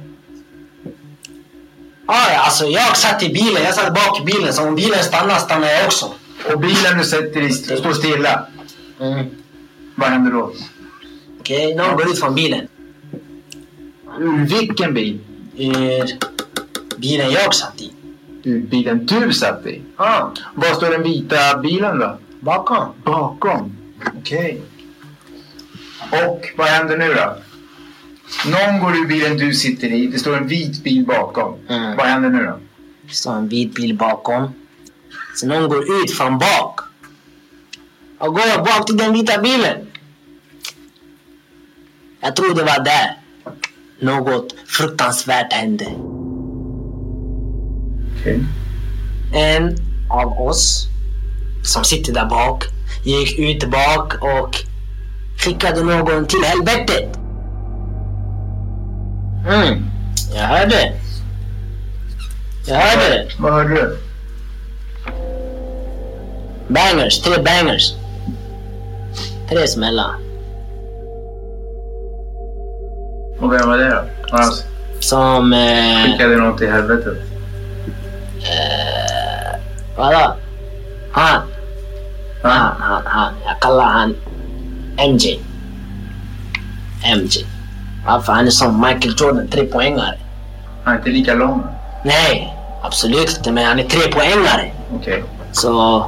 Ja, 2.07 2.39
alltså 2.39 2.65
jag 2.65 2.97
satt 2.97 3.23
i 3.23 3.29
bilen. 3.29 3.63
Jag 3.65 3.75
satt 3.75 3.95
bak 3.95 4.21
i 4.21 4.25
bilen. 4.25 4.53
Så 4.53 4.69
om 4.69 4.75
bilen 4.75 5.05
stannar, 5.05 5.35
stannar 5.35 5.69
jag 5.69 5.87
också. 5.87 6.13
Och 6.53 6.61
bilen 6.61 6.99
du 6.99 7.05
sätter 7.05 7.41
i 7.41 7.53
står 7.53 7.93
stilla? 7.93 8.47
Mm. 9.01 9.27
Vad 9.95 10.09
händer 10.09 10.33
då? 10.33 10.53
Okej, 11.41 11.75
okay, 11.75 11.87
någon 11.87 11.97
går 11.97 12.11
ut 12.11 12.21
från 12.21 12.35
bilen. 12.35 12.69
Ur 14.19 14.47
vilken 14.47 14.95
bil? 14.95 15.19
Ur 15.59 16.19
bilen 16.97 17.31
jag 17.31 17.55
satt 17.55 17.81
i. 17.81 17.93
Ur 18.43 18.61
bilen 18.61 19.07
du 19.07 19.33
satt 19.33 19.67
i? 19.67 19.83
Ja. 19.97 20.33
Var 20.55 20.75
står 20.75 20.91
den 20.91 21.03
vita 21.03 21.59
bilen 21.63 21.99
då? 21.99 22.19
Bakom. 22.41 22.89
Bakom? 23.05 23.77
Okej. 24.19 24.63
Okay. 26.11 26.27
Och 26.27 26.47
vad 26.57 26.67
händer 26.67 26.97
nu 26.97 27.15
då? 27.15 27.37
Någon 28.51 28.81
går 28.81 28.97
ur 28.97 29.07
bilen 29.07 29.37
du 29.37 29.55
sitter 29.55 29.93
i. 29.93 30.07
Det 30.07 30.19
står 30.19 30.37
en 30.37 30.49
vit 30.49 30.85
bil 30.85 31.07
bakom. 31.07 31.55
Mm. 31.69 31.97
Vad 31.97 32.07
händer 32.07 32.31
nu 32.31 32.45
då? 32.45 32.59
Det 33.03 33.15
står 33.15 33.33
en 33.33 33.49
vit 33.49 33.75
bil 33.75 33.97
bakom. 33.97 34.53
Så 35.35 35.47
någon 35.47 35.69
går 35.69 36.03
ut 36.03 36.11
från 36.11 36.39
bak. 36.39 36.81
Och 38.19 38.35
går 38.35 38.59
bak 38.59 38.87
till 38.87 38.97
den 38.97 39.13
vita 39.13 39.39
bilen. 39.39 39.87
Jag 42.21 42.37
tror 42.37 42.55
det 42.55 42.65
var 42.65 42.85
där 42.85 43.19
något 44.01 44.55
fruktansvärt 44.67 45.53
hände. 45.53 45.87
Okay. 48.21 48.39
En 49.35 49.77
av 50.11 50.33
oss 50.33 50.87
som 51.65 51.85
sitter 51.85 52.13
där 52.13 52.27
bak 52.27 52.65
gick 53.05 53.39
ut 53.39 53.71
bak 53.71 54.15
och 54.23 54.57
skickade 55.39 55.83
någon 55.83 56.27
till 56.27 56.45
helvetet. 56.45 57.17
Mm, 59.49 59.85
jag 60.35 60.43
hörde. 60.43 60.93
Jag 62.67 62.77
hörde. 62.77 63.29
Vad 63.39 63.53
hörde 63.53 63.75
du? 63.75 63.99
Bangers, 66.69 67.21
tre 67.21 67.43
bangers. 67.43 67.93
Tre 69.49 69.69
smällar. 69.69 70.28
Och 73.41 73.53
vem 73.53 73.69
var 73.69 73.79
det 73.79 73.89
då? 73.91 74.05
Han 74.31 74.53
Som... 75.01 75.53
Eh, 75.53 76.05
skickade 76.05 76.37
någon 76.37 76.59
till 76.59 76.71
helvetet? 76.71 77.17
eh, 78.43 79.61
vadå? 79.97 80.37
Han. 81.13 81.43
Han, 82.43 82.73
han, 82.81 83.03
han. 83.07 83.33
Jag 83.47 83.61
kallar 83.61 83.85
han 83.85 84.15
MJ. 84.97 85.41
MJ. 87.17 87.47
Varför? 88.07 88.33
Han 88.33 88.47
är 88.47 88.51
som 88.51 88.81
Michael 88.81 89.15
Jordan, 89.19 89.49
trepoängare. 89.49 90.19
Han 90.85 90.95
är 90.95 90.99
inte 90.99 91.11
lika 91.11 91.35
lång. 91.35 91.63
Nej, 92.05 92.55
absolut 92.83 93.37
inte. 93.39 93.53
Men 93.53 93.65
han 93.67 93.79
är 93.79 93.85
trepoängare. 93.85 94.71
Okej. 94.95 95.25
Så... 95.53 96.05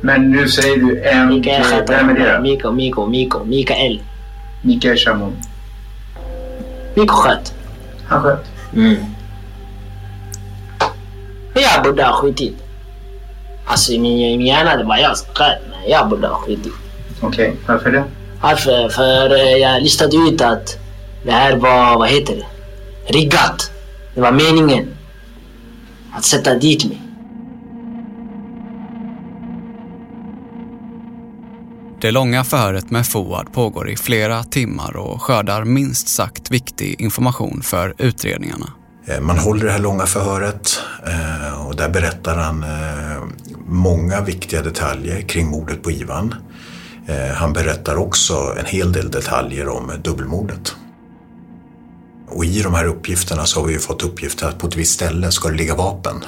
Men 0.00 0.30
nu 0.30 0.48
säger 0.48 0.76
du. 0.76 0.94
Mikael 1.34 1.62
sköter 1.62 1.96
Vem 1.96 2.08
är 2.08 2.14
det 2.14 2.36
då? 2.36 2.40
Miko, 2.42 2.70
Miko, 2.72 3.06
Miko. 3.06 3.44
Mikael. 3.44 4.02
Mikael 4.62 4.96
Miko 6.98 7.14
sköt. 7.14 7.54
Han 8.06 8.22
sköt? 8.22 8.44
Mm. 8.74 8.96
Jag 11.54 11.82
borde 11.84 12.04
ha 12.04 12.12
skjutit. 12.12 12.56
Alltså 13.66 13.92
i 13.92 13.98
min, 13.98 14.18
i 14.18 14.38
min 14.38 14.46
hjärna 14.46 14.76
det 14.76 14.84
var 14.84 14.96
jag 14.96 15.18
som 15.18 15.34
sköt. 15.34 15.58
Men 15.70 15.90
jag 15.90 16.08
borde 16.08 16.28
ha 16.28 16.36
skjutit. 16.36 16.72
Okej, 17.20 17.56
varför 17.66 17.90
det? 17.92 18.04
Varför? 18.42 18.88
För 18.88 19.32
eh, 19.34 19.56
jag 19.56 19.82
listade 19.82 20.16
ut 20.16 20.40
att 20.40 20.78
det 21.24 21.32
här 21.32 21.56
var, 21.56 21.98
vad 21.98 22.08
heter 22.08 22.36
det? 22.36 22.46
Riggat. 23.12 23.70
Det 24.14 24.20
var 24.20 24.32
meningen. 24.32 24.88
Att 26.12 26.24
sätta 26.24 26.54
dit 26.54 26.84
mig. 26.84 27.00
Det 32.00 32.10
långa 32.10 32.44
förhöret 32.44 32.90
med 32.90 33.06
Fouad 33.06 33.52
pågår 33.52 33.90
i 33.90 33.96
flera 33.96 34.44
timmar 34.44 34.96
och 34.96 35.22
skördar 35.22 35.64
minst 35.64 36.08
sagt 36.08 36.50
viktig 36.50 37.00
information 37.00 37.62
för 37.62 37.94
utredningarna. 37.98 38.72
Eh, 39.06 39.20
man 39.20 39.38
håller 39.38 39.64
det 39.64 39.72
här 39.72 39.78
långa 39.78 40.06
förhöret 40.06 40.80
eh, 41.06 41.66
och 41.66 41.76
där 41.76 41.88
berättar 41.88 42.36
han 42.36 42.62
eh, 42.62 43.22
många 43.66 44.20
viktiga 44.20 44.62
detaljer 44.62 45.20
kring 45.20 45.46
mordet 45.46 45.82
på 45.82 45.90
Ivan. 45.90 46.34
Han 47.34 47.52
berättar 47.52 47.96
också 47.96 48.54
en 48.58 48.66
hel 48.66 48.92
del 48.92 49.10
detaljer 49.10 49.68
om 49.68 49.92
dubbelmordet. 50.04 50.76
Och 52.28 52.44
i 52.44 52.62
de 52.62 52.74
här 52.74 52.84
uppgifterna 52.84 53.44
så 53.44 53.60
har 53.60 53.66
vi 53.66 53.72
ju 53.72 53.78
fått 53.78 54.04
uppgifter 54.04 54.48
att 54.48 54.58
på 54.58 54.66
ett 54.66 54.76
visst 54.76 54.94
ställe 54.94 55.32
ska 55.32 55.48
det 55.48 55.56
ligga 55.56 55.74
vapen. 55.74 56.24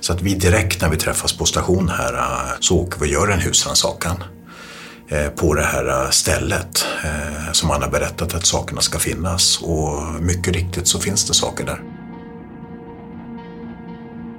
Så 0.00 0.12
att 0.12 0.22
vi 0.22 0.34
direkt 0.34 0.82
när 0.82 0.88
vi 0.88 0.96
träffas 0.96 1.32
på 1.32 1.44
station 1.44 1.88
här 1.88 2.14
så 2.60 2.78
åker 2.78 3.00
vi 3.00 3.06
och 3.06 3.12
gör 3.12 3.28
en 3.28 3.40
husrannsakan 3.40 4.16
Eh, 5.12 5.28
på 5.28 5.54
det 5.54 5.62
här 5.62 6.04
eh, 6.04 6.10
stället 6.10 6.86
eh, 7.04 7.52
som 7.52 7.70
han 7.70 7.82
har 7.82 7.90
berättat 7.90 8.34
att 8.34 8.46
sakerna 8.46 8.80
ska 8.80 8.98
finnas. 8.98 9.62
Och 9.62 10.02
mycket 10.20 10.54
riktigt 10.54 10.88
så 10.88 11.00
finns 11.00 11.24
det 11.24 11.34
saker 11.34 11.66
där. 11.66 11.82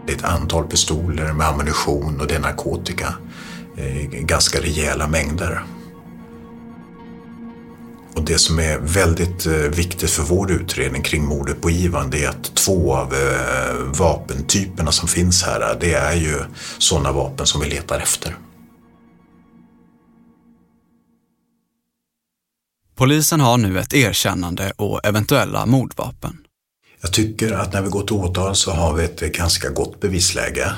Det 0.05 0.13
är 0.13 0.17
ett 0.17 0.23
antal 0.23 0.67
pistoler 0.67 1.33
med 1.33 1.47
ammunition 1.47 2.21
och 2.21 2.27
det 2.27 2.35
är 2.35 2.39
narkotika. 2.39 3.13
Ganska 4.11 4.61
rejäla 4.61 5.07
mängder. 5.07 5.63
Och 8.15 8.23
det 8.23 8.37
som 8.37 8.59
är 8.59 8.77
väldigt 8.79 9.45
viktigt 9.45 10.09
för 10.09 10.23
vår 10.23 10.51
utredning 10.51 11.01
kring 11.01 11.25
mordet 11.25 11.61
på 11.61 11.71
Ivan 11.71 12.09
det 12.09 12.23
är 12.23 12.29
att 12.29 12.55
två 12.55 12.95
av 12.95 13.13
vapentyperna 13.97 14.91
som 14.91 15.07
finns 15.07 15.43
här 15.43 15.77
det 15.79 15.93
är 15.93 16.15
ju 16.15 16.39
sådana 16.77 17.11
vapen 17.11 17.45
som 17.45 17.61
vi 17.61 17.67
letar 17.67 17.99
efter. 17.99 18.35
Polisen 23.01 23.39
har 23.39 23.57
nu 23.57 23.79
ett 23.79 23.93
erkännande 23.93 24.71
och 24.75 25.05
eventuella 25.05 25.65
mordvapen. 25.65 26.37
Jag 27.01 27.13
tycker 27.13 27.51
att 27.51 27.73
när 27.73 27.81
vi 27.81 27.89
går 27.89 28.03
till 28.03 28.15
åtal 28.15 28.55
så 28.55 28.71
har 28.71 28.93
vi 28.93 29.03
ett 29.03 29.19
ganska 29.19 29.69
gott 29.69 29.99
bevisläge. 29.99 30.71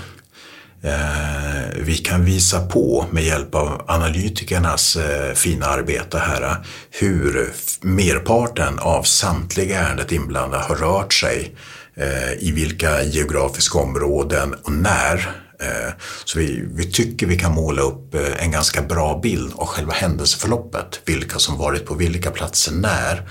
Eh, 0.84 1.80
vi 1.80 1.98
kan 1.98 2.26
visa 2.26 2.67
på 2.67 3.06
med 3.12 3.24
hjälp 3.24 3.56
av 3.56 3.82
analytikernas 3.88 4.95
eh, 4.95 5.34
fina 5.34 5.65
arbete 5.65 6.17
här 6.17 6.65
hur 6.91 7.54
merparten 7.82 8.80
av 8.80 9.04
samtliga 9.04 9.80
ärendet 9.80 10.12
inblandade 10.12 10.63
har 10.63 10.76
rört 10.76 11.13
sig 11.13 11.56
eh, 11.95 12.34
i 12.34 12.52
vilka 12.52 13.04
geografiska 13.04 13.80
områden 13.80 14.54
och 14.63 14.71
när. 14.71 15.42
Eh, 15.63 15.93
så 16.26 16.39
vi, 16.39 16.63
vi 16.73 16.91
tycker 16.91 17.28
vi 17.28 17.39
kan 17.39 17.54
måla 17.54 17.82
upp 17.82 18.15
eh, 18.15 18.43
en 18.43 18.52
ganska 18.52 18.82
bra 18.82 19.19
bild 19.23 19.54
av 19.56 19.65
själva 19.65 19.93
händelseförloppet. 19.93 21.02
Vilka 21.06 21.39
som 21.39 21.58
varit 21.58 21.86
på 21.86 21.93
vilka 21.93 22.32
platser 22.32 22.71
när. 22.71 23.30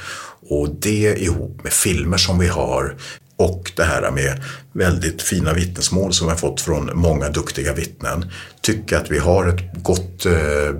Och 0.51 0.69
det 0.69 1.23
ihop 1.23 1.65
med 1.65 1.73
filmer 1.73 2.17
som 2.17 2.39
vi 2.39 2.49
har 2.49 2.97
och 3.37 3.73
det 3.77 3.85
här 3.85 4.11
med 4.11 4.43
väldigt 4.73 5.23
fina 5.23 5.53
vittnesmål 5.53 6.13
som 6.13 6.27
vi 6.27 6.31
har 6.31 6.39
fått 6.39 6.61
från 6.61 6.91
många 6.95 7.29
duktiga 7.29 7.75
vittnen. 7.75 8.31
Tycker 8.61 8.97
att 8.97 9.11
vi 9.11 9.19
har 9.19 9.47
ett 9.47 9.83
gott 9.83 10.27
eh, 10.27 10.33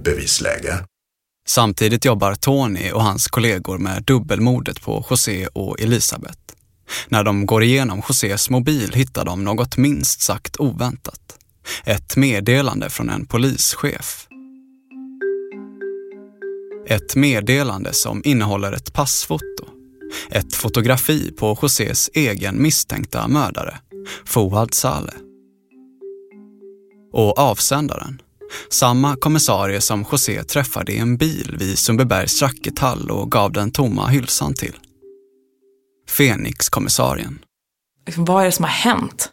bevisläge. 0.03 0.79
Samtidigt 1.47 2.05
jobbar 2.05 2.35
Tony 2.35 2.91
och 2.91 3.03
hans 3.03 3.27
kollegor 3.27 3.79
med 3.79 4.03
dubbelmordet 4.03 4.83
på 4.83 5.07
José 5.11 5.47
och 5.47 5.81
Elisabeth. 5.81 6.39
När 7.09 7.25
de 7.25 7.47
går 7.47 7.63
igenom 7.63 8.03
Josés 8.09 8.51
mobil 8.51 8.93
hittar 8.95 9.25
de 9.25 9.45
något 9.45 9.77
minst 9.77 10.21
sagt 10.21 10.57
oväntat. 10.61 11.39
Ett 11.85 12.17
meddelande 12.17 12.91
från 12.91 13.11
en 13.11 13.27
polischef. 13.27 14.29
Ett 16.87 17.17
meddelande 17.17 17.93
som 17.93 18.23
innehåller 18.25 18.73
ett 18.73 18.93
passfoto. 18.93 19.67
Ett 20.31 20.55
fotografi 20.55 21.33
på 21.33 21.59
Josés 21.63 22.11
egen 22.15 22.63
misstänkta 22.63 23.29
mördare, 23.29 23.79
Fouad 24.25 24.75
Saleh. 24.75 25.15
Och 27.13 27.39
avsändaren, 27.39 28.23
samma 28.71 29.17
kommissarie 29.17 29.81
som 29.81 30.05
José 30.13 30.45
träffade 30.45 30.93
i 30.93 30.99
en 30.99 31.17
bil 31.17 31.57
vid 31.59 31.79
Sundbybergs 31.79 32.43
rackethall 32.43 33.11
och 33.11 33.31
gav 33.31 33.53
den 33.53 33.71
tomma 33.71 34.07
hylsan 34.09 34.55
till. 34.55 34.75
Fenix-kommissarien. 36.09 37.39
Liksom, 38.07 38.25
vad 38.25 38.43
är 38.43 38.47
det 38.47 38.53
som 38.53 38.65
har 38.65 38.71
hänt? 38.71 39.31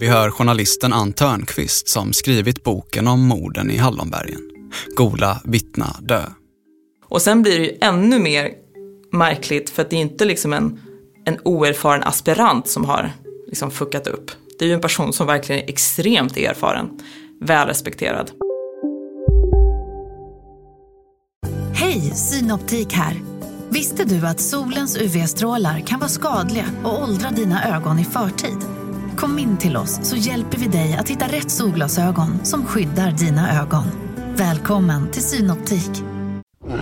Vi 0.00 0.08
hör 0.08 0.30
journalisten 0.30 0.92
Ann 0.92 1.12
Törnqvist 1.12 1.88
som 1.88 2.12
skrivit 2.12 2.64
boken 2.64 3.08
om 3.08 3.20
morden 3.20 3.70
i 3.70 3.76
Hallonbergen. 3.76 4.40
Gola, 4.96 5.40
vittna, 5.44 5.96
dö. 6.00 6.22
Och 7.08 7.22
sen 7.22 7.42
blir 7.42 7.58
det 7.58 7.64
ju 7.64 7.78
ännu 7.80 8.18
mer 8.18 8.50
märkligt 9.12 9.70
för 9.70 9.82
att 9.82 9.90
det 9.90 9.96
är 9.96 10.00
inte 10.00 10.24
liksom 10.24 10.52
en, 10.52 10.80
en 11.24 11.38
oerfaren 11.44 12.02
aspirant 12.02 12.68
som 12.68 12.84
har 12.84 13.12
liksom 13.46 13.70
fuckat 13.70 14.06
upp. 14.06 14.30
Det 14.58 14.64
är 14.64 14.68
ju 14.68 14.74
en 14.74 14.80
person 14.80 15.12
som 15.12 15.26
verkligen 15.26 15.62
är 15.62 15.68
extremt 15.68 16.36
erfaren, 16.36 16.88
välrespekterad. 17.40 18.30
Hej, 21.74 22.00
Synoptik 22.00 22.92
här. 22.92 23.20
Visste 23.68 24.04
du 24.04 24.26
att 24.26 24.40
solens 24.40 24.96
UV-strålar 24.96 25.80
kan 25.80 26.00
vara 26.00 26.10
skadliga 26.10 26.64
och 26.84 27.02
åldra 27.02 27.30
dina 27.30 27.76
ögon 27.76 27.98
i 27.98 28.04
förtid? 28.04 28.77
Kom 29.18 29.38
in 29.38 29.58
till 29.58 29.76
oss 29.76 30.08
så 30.08 30.16
hjälper 30.16 30.58
vi 30.58 30.66
dig 30.66 30.94
att 30.94 31.08
hitta 31.08 31.26
rätt 31.26 31.50
solglasögon 31.50 32.44
som 32.44 32.66
skyddar 32.66 33.10
dina 33.12 33.62
ögon. 33.62 33.84
Välkommen 34.36 35.10
till 35.10 35.22
Synoptik. 35.22 35.90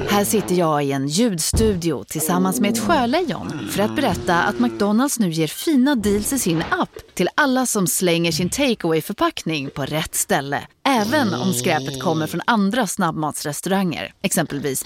Här 0.09 0.25
sitter 0.25 0.55
jag 0.55 0.85
i 0.85 0.93
en 0.93 1.09
ljudstudio 1.09 2.05
tillsammans 2.05 2.61
med 2.61 2.73
ett 2.73 2.79
sjölejon 2.79 3.69
för 3.71 3.83
att 3.83 3.97
berätta 3.97 4.43
att 4.43 4.59
McDonalds 4.59 5.19
nu 5.19 5.31
ger 5.31 5.47
fina 5.47 5.95
deals 5.95 6.33
i 6.33 6.39
sin 6.39 6.63
app 6.71 6.91
till 7.15 7.29
alla 7.35 7.67
som 7.67 7.87
slänger 7.87 8.33
sin 8.33 8.51
takeaway 8.51 9.03
förpackning 9.03 9.71
på 9.71 9.85
rätt 9.85 10.15
ställe. 10.15 10.67
Även 10.89 11.35
om 11.35 11.53
skräpet 11.53 12.03
kommer 12.03 12.27
från 12.27 12.41
andra 12.47 12.87
snabbmatsrestauranger, 12.87 14.13
exempelvis 14.23 14.85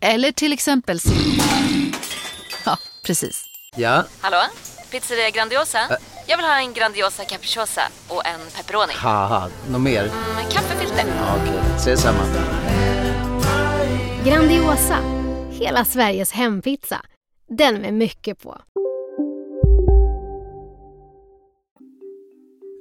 Eller 0.00 0.32
till 0.32 0.52
exempel 0.52 1.00
Ja, 2.64 2.78
precis. 3.04 3.44
Ja, 3.76 4.04
Hallå? 4.20 4.42
Pizzeria 4.90 5.30
Grandiosa? 5.30 5.78
Jag 6.30 6.36
vill 6.36 6.46
ha 6.46 6.60
en 6.60 6.72
Grandiosa 6.72 7.24
capriciosa 7.24 7.82
och 8.08 8.26
en 8.26 8.40
pepperoni. 8.56 8.92
haha, 8.96 9.48
något 9.70 9.80
mer? 9.80 10.02
Med 10.34 10.52
kaffefilter. 10.52 11.04
Ja, 11.18 11.36
Okej, 11.42 11.60
ses 11.76 12.00
samma. 12.00 12.18
Grandiosa, 14.24 14.98
hela 15.50 15.84
Sveriges 15.84 16.32
hempizza. 16.32 17.00
Den 17.48 17.74
med 17.74 17.94
mycket 17.94 18.42
på. 18.42 18.60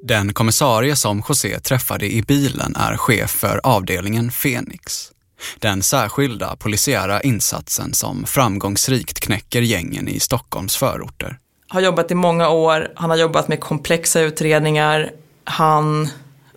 Den 0.03 0.33
kommissarie 0.33 0.95
som 0.95 1.23
José 1.29 1.59
träffade 1.59 2.05
i 2.13 2.21
bilen 2.21 2.75
är 2.75 2.97
chef 2.97 3.31
för 3.31 3.61
avdelningen 3.63 4.31
Fenix. 4.31 5.11
Den 5.59 5.83
särskilda 5.83 6.55
polisiära 6.55 7.21
insatsen 7.21 7.93
som 7.93 8.25
framgångsrikt 8.25 9.19
knäcker 9.19 9.61
gängen 9.61 10.07
i 10.07 10.19
Stockholms 10.19 10.75
förorter. 10.75 11.39
Har 11.71 11.81
jobbat 11.81 12.11
i 12.11 12.15
många 12.15 12.49
år, 12.49 12.91
han 12.95 13.09
har 13.09 13.17
jobbat 13.17 13.47
med 13.47 13.59
komplexa 13.59 14.21
utredningar, 14.21 15.11
han 15.43 16.09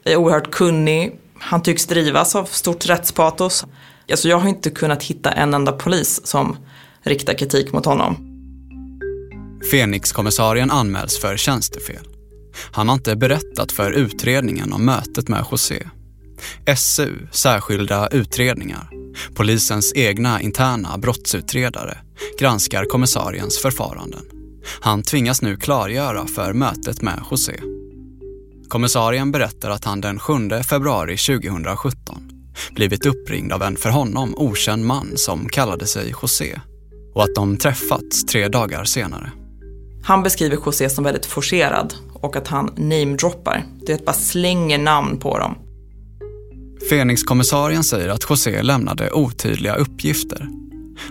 är 0.04 0.16
oerhört 0.16 0.50
kunnig, 0.50 1.18
han 1.38 1.62
tycks 1.62 1.86
drivas 1.86 2.36
av 2.36 2.44
stort 2.44 2.86
rättspatos. 2.86 3.66
Alltså 4.10 4.28
jag 4.28 4.38
har 4.38 4.48
inte 4.48 4.70
kunnat 4.70 5.02
hitta 5.02 5.30
en 5.32 5.54
enda 5.54 5.72
polis 5.72 6.26
som 6.26 6.56
riktar 7.02 7.34
kritik 7.34 7.72
mot 7.72 7.84
honom. 7.84 8.16
Fenixkommissarien 9.70 10.70
anmäls 10.70 11.18
för 11.18 11.36
tjänstefel. 11.36 12.08
Han 12.72 12.88
har 12.88 12.94
inte 12.94 13.16
berättat 13.16 13.72
för 13.72 13.92
utredningen 13.92 14.72
om 14.72 14.84
mötet 14.84 15.28
med 15.28 15.44
José. 15.50 15.88
SU, 16.76 17.12
särskilda 17.32 18.08
utredningar, 18.08 18.90
polisens 19.34 19.92
egna 19.96 20.40
interna 20.40 20.98
brottsutredare, 20.98 21.98
granskar 22.38 22.84
kommissariens 22.84 23.58
förfaranden. 23.58 24.41
Han 24.80 25.02
tvingas 25.02 25.42
nu 25.42 25.56
klargöra 25.56 26.26
för 26.26 26.52
mötet 26.52 27.02
med 27.02 27.20
José. 27.30 27.60
Kommissarien 28.68 29.32
berättar 29.32 29.70
att 29.70 29.84
han 29.84 30.00
den 30.00 30.18
7 30.18 30.32
februari 30.68 31.16
2017 31.16 32.32
blivit 32.74 33.06
uppringd 33.06 33.52
av 33.52 33.62
en 33.62 33.76
för 33.76 33.90
honom 33.90 34.34
okänd 34.36 34.86
man 34.86 35.12
som 35.16 35.48
kallade 35.48 35.86
sig 35.86 36.14
José 36.22 36.60
och 37.14 37.22
att 37.22 37.34
de 37.34 37.56
träffats 37.56 38.24
tre 38.24 38.48
dagar 38.48 38.84
senare. 38.84 39.32
Han 40.04 40.22
beskriver 40.22 40.58
José 40.66 40.90
som 40.90 41.04
väldigt 41.04 41.26
forcerad 41.26 41.94
och 42.12 42.36
att 42.36 42.48
han 42.48 42.70
namedroppar. 42.76 43.64
Det 43.86 43.92
är 43.92 43.96
att 43.96 44.04
bara 44.04 44.12
slänger 44.12 44.78
namn 44.78 45.18
på 45.18 45.38
dem. 45.38 45.54
Fenixkommissarien 46.90 47.84
säger 47.84 48.08
att 48.08 48.30
José 48.30 48.62
lämnade 48.62 49.10
otydliga 49.10 49.74
uppgifter. 49.74 50.48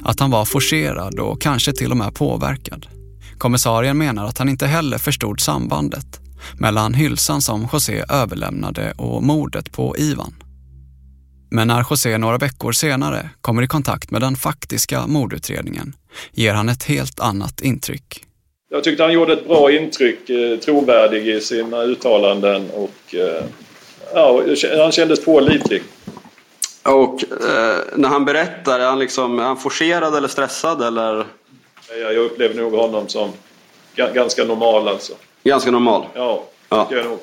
Att 0.04 0.20
han 0.20 0.32
var 0.32 0.46
forcerad 0.46 1.20
och 1.20 1.42
kanske 1.42 1.74
till 1.74 1.92
och 1.92 1.98
med 1.98 2.16
påverkad. 2.16 2.88
Kommissarien 3.42 3.98
menar 3.98 4.26
att 4.26 4.38
han 4.38 4.50
inte 4.50 4.66
heller 4.66 4.98
förstod 4.98 5.40
sambandet 5.40 6.20
mellan 6.60 6.94
hylsan 6.94 7.42
som 7.42 7.68
José 7.74 8.04
överlämnade 8.10 8.94
och 8.98 9.24
mordet 9.24 9.72
på 9.72 9.96
Ivan. 9.98 10.34
Men 11.52 11.68
när 11.68 11.86
José 11.90 12.18
några 12.18 12.38
veckor 12.38 12.72
senare 12.72 13.30
kommer 13.42 13.64
i 13.64 13.68
kontakt 13.68 14.12
med 14.12 14.22
den 14.22 14.36
faktiska 14.36 15.08
mordutredningen 15.08 15.94
ger 16.32 16.54
han 16.54 16.70
ett 16.70 16.84
helt 16.84 17.20
annat 17.20 17.62
intryck. 17.62 18.24
Jag 18.70 18.84
tyckte 18.84 19.04
han 19.04 19.14
gjorde 19.14 19.34
ett 19.34 19.48
bra 19.48 19.72
intryck, 19.72 20.30
eh, 20.30 20.60
trovärdig 20.60 21.28
i 21.28 21.42
sina 21.42 21.84
uttalanden 21.84 22.70
och 22.70 23.16
eh, 23.16 23.44
ja, 24.14 24.44
han 24.78 24.92
kändes 24.92 25.26
pålitlig. 25.26 25.84
Och 26.84 27.24
eh, 27.24 27.78
när 27.96 28.10
han 28.10 28.26
berättar, 28.26 28.80
är 28.80 28.86
han, 28.86 29.00
liksom, 29.00 29.40
är 29.40 29.44
han 29.44 29.58
forcerad 29.58 30.16
eller 30.16 30.28
stressad 30.28 30.82
eller? 30.82 31.26
Jag 32.00 32.16
upplever 32.16 32.56
nog 32.56 32.74
honom 32.74 33.08
som 33.08 33.32
ganska 33.96 34.44
normal 34.44 34.88
alltså. 34.88 35.14
Ganska 35.44 35.72
normal? 35.72 36.06
Ja, 36.14 36.44
ja. 36.70 36.88
jag 36.92 37.06
nog. 37.06 37.20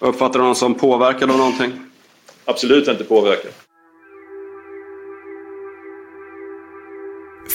Uppfattar 0.00 0.32
du 0.32 0.40
honom 0.40 0.54
som 0.54 0.74
påverkad 0.74 1.30
av 1.30 1.38
någonting? 1.38 1.72
Absolut 2.44 2.88
inte 2.88 3.04
påverkad. 3.04 3.50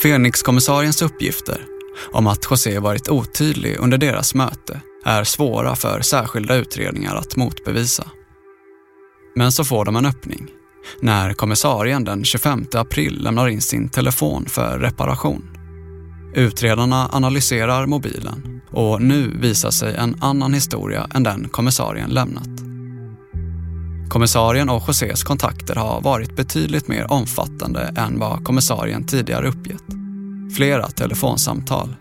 Fenixkommissariens 0.02 1.02
uppgifter 1.02 1.64
om 2.12 2.26
att 2.26 2.50
José 2.50 2.78
varit 2.78 3.08
otydlig 3.08 3.76
under 3.80 3.98
deras 3.98 4.34
möte 4.34 4.80
är 5.04 5.24
svåra 5.24 5.76
för 5.76 6.00
särskilda 6.00 6.54
utredningar 6.54 7.16
att 7.16 7.36
motbevisa. 7.36 8.04
Men 9.36 9.52
så 9.52 9.64
får 9.64 9.84
de 9.84 9.96
en 9.96 10.06
öppning 10.06 10.48
när 11.00 11.32
kommissarien 11.32 12.04
den 12.04 12.24
25 12.24 12.66
april 12.72 13.22
lämnar 13.22 13.48
in 13.48 13.60
sin 13.60 13.88
telefon 13.88 14.46
för 14.46 14.78
reparation. 14.78 15.61
Utredarna 16.34 17.08
analyserar 17.12 17.86
mobilen 17.86 18.60
och 18.70 19.02
nu 19.02 19.38
visar 19.40 19.70
sig 19.70 19.94
en 19.94 20.16
annan 20.20 20.54
historia 20.54 21.06
än 21.14 21.22
den 21.22 21.48
kommissarien 21.48 22.10
lämnat. 22.10 22.48
Kommissarien 24.08 24.68
och 24.68 24.82
Josés 24.88 25.22
kontakter 25.22 25.74
har 25.74 26.00
varit 26.00 26.36
betydligt 26.36 26.88
mer 26.88 27.12
omfattande 27.12 27.94
än 27.96 28.18
vad 28.18 28.44
kommissarien 28.44 29.06
tidigare 29.06 29.48
uppgett. 29.48 29.84
Flera 30.56 30.88
telefonsamtal, 30.88 31.96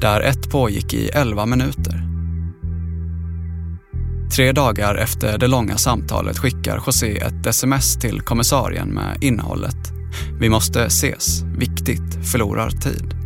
där 0.00 0.20
ett 0.20 0.50
pågick 0.50 0.94
i 0.94 1.08
11 1.08 1.46
minuter. 1.46 2.02
Tre 4.36 4.52
dagar 4.52 4.94
efter 4.94 5.38
det 5.38 5.46
långa 5.46 5.76
samtalet 5.76 6.38
skickar 6.38 6.82
José 6.86 7.18
ett 7.18 7.46
sms 7.46 7.98
till 7.98 8.20
kommissarien 8.20 8.88
med 8.88 9.18
innehållet 9.20 9.92
“Vi 10.40 10.48
måste 10.48 10.84
ses, 10.84 11.42
viktigt, 11.42 12.30
förlorar 12.30 12.70
tid”. 12.70 13.21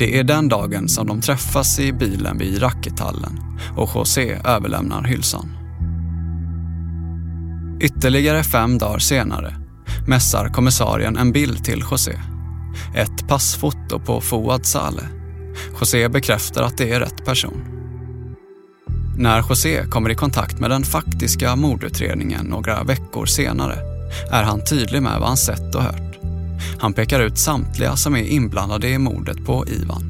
Det 0.00 0.18
är 0.18 0.24
den 0.24 0.48
dagen 0.48 0.88
som 0.88 1.06
de 1.06 1.20
träffas 1.20 1.78
i 1.78 1.92
bilen 1.92 2.38
vid 2.38 2.62
rackethallen 2.62 3.40
och 3.76 3.90
José 3.94 4.38
överlämnar 4.44 5.04
hylsan. 5.04 5.48
Ytterligare 7.80 8.44
fem 8.44 8.78
dagar 8.78 8.98
senare 8.98 9.56
mässar 10.06 10.48
kommissarien 10.48 11.16
en 11.16 11.32
bild 11.32 11.64
till 11.64 11.84
José. 11.90 12.12
Ett 12.94 13.28
passfoto 13.28 13.98
på 13.98 14.20
Fouad 14.20 14.66
Saleh. 14.66 15.04
José 15.80 16.08
bekräftar 16.08 16.62
att 16.62 16.78
det 16.78 16.92
är 16.92 17.00
rätt 17.00 17.24
person. 17.24 17.64
När 19.16 19.44
José 19.48 19.84
kommer 19.90 20.10
i 20.10 20.14
kontakt 20.14 20.60
med 20.60 20.70
den 20.70 20.82
faktiska 20.82 21.56
mordutredningen 21.56 22.46
några 22.46 22.82
veckor 22.82 23.26
senare 23.26 23.78
är 24.30 24.42
han 24.42 24.64
tydlig 24.64 25.02
med 25.02 25.20
vad 25.20 25.28
han 25.28 25.36
sett 25.36 25.74
och 25.74 25.82
hört. 25.82 26.09
Han 26.80 26.92
pekar 26.92 27.20
ut 27.20 27.38
samtliga 27.38 27.96
som 27.96 28.16
är 28.16 28.22
inblandade 28.22 28.88
i 28.88 28.98
mordet 28.98 29.46
på 29.46 29.64
Ivan. 29.68 30.02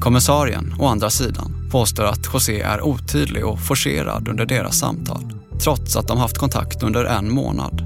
Kommissarien, 0.00 0.74
å 0.78 0.86
andra 0.86 1.10
sidan, 1.10 1.68
påstår 1.72 2.04
att 2.04 2.34
José 2.34 2.60
är 2.60 2.82
otydlig 2.82 3.46
och 3.46 3.60
forcerad 3.60 4.28
under 4.28 4.46
deras 4.46 4.78
samtal, 4.78 5.32
trots 5.62 5.96
att 5.96 6.08
de 6.08 6.18
haft 6.18 6.38
kontakt 6.38 6.82
under 6.82 7.04
en 7.04 7.32
månad. 7.32 7.82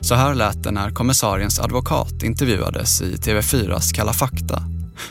Så 0.00 0.14
här 0.14 0.34
lät 0.34 0.62
det 0.62 0.70
när 0.70 0.90
kommissariens 0.90 1.60
advokat 1.60 2.22
intervjuades 2.22 3.02
i 3.02 3.16
TV4s 3.16 3.94
Kalla 3.94 4.12
fakta, 4.12 4.62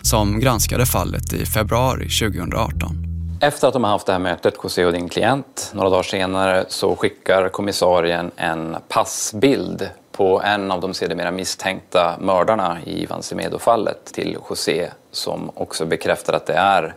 som 0.01 0.39
granskade 0.39 0.85
fallet 0.85 1.33
i 1.33 1.45
februari 1.45 2.09
2018. 2.09 3.13
Efter 3.41 3.67
att 3.67 3.73
de 3.73 3.83
har 3.83 3.91
haft 3.91 4.05
det 4.05 4.11
här 4.11 4.19
mötet, 4.19 4.53
José 4.63 4.85
och 4.85 4.93
din 4.93 5.09
klient, 5.09 5.71
några 5.73 5.89
dagar 5.89 6.03
senare 6.03 6.65
så 6.69 6.95
skickar 6.95 7.49
kommissarien 7.49 8.31
en 8.35 8.75
passbild 8.89 9.89
på 10.13 10.41
en 10.41 10.71
av 10.71 10.81
de 10.81 10.93
sedermera 10.93 11.31
misstänkta 11.31 12.17
mördarna 12.19 12.77
i 12.85 13.03
Ivan 13.03 13.23
Semedo-fallet 13.23 14.05
till 14.05 14.37
José 14.49 14.89
som 15.11 15.51
också 15.53 15.85
bekräftar 15.85 16.33
att 16.33 16.45
det 16.45 16.53
är 16.53 16.95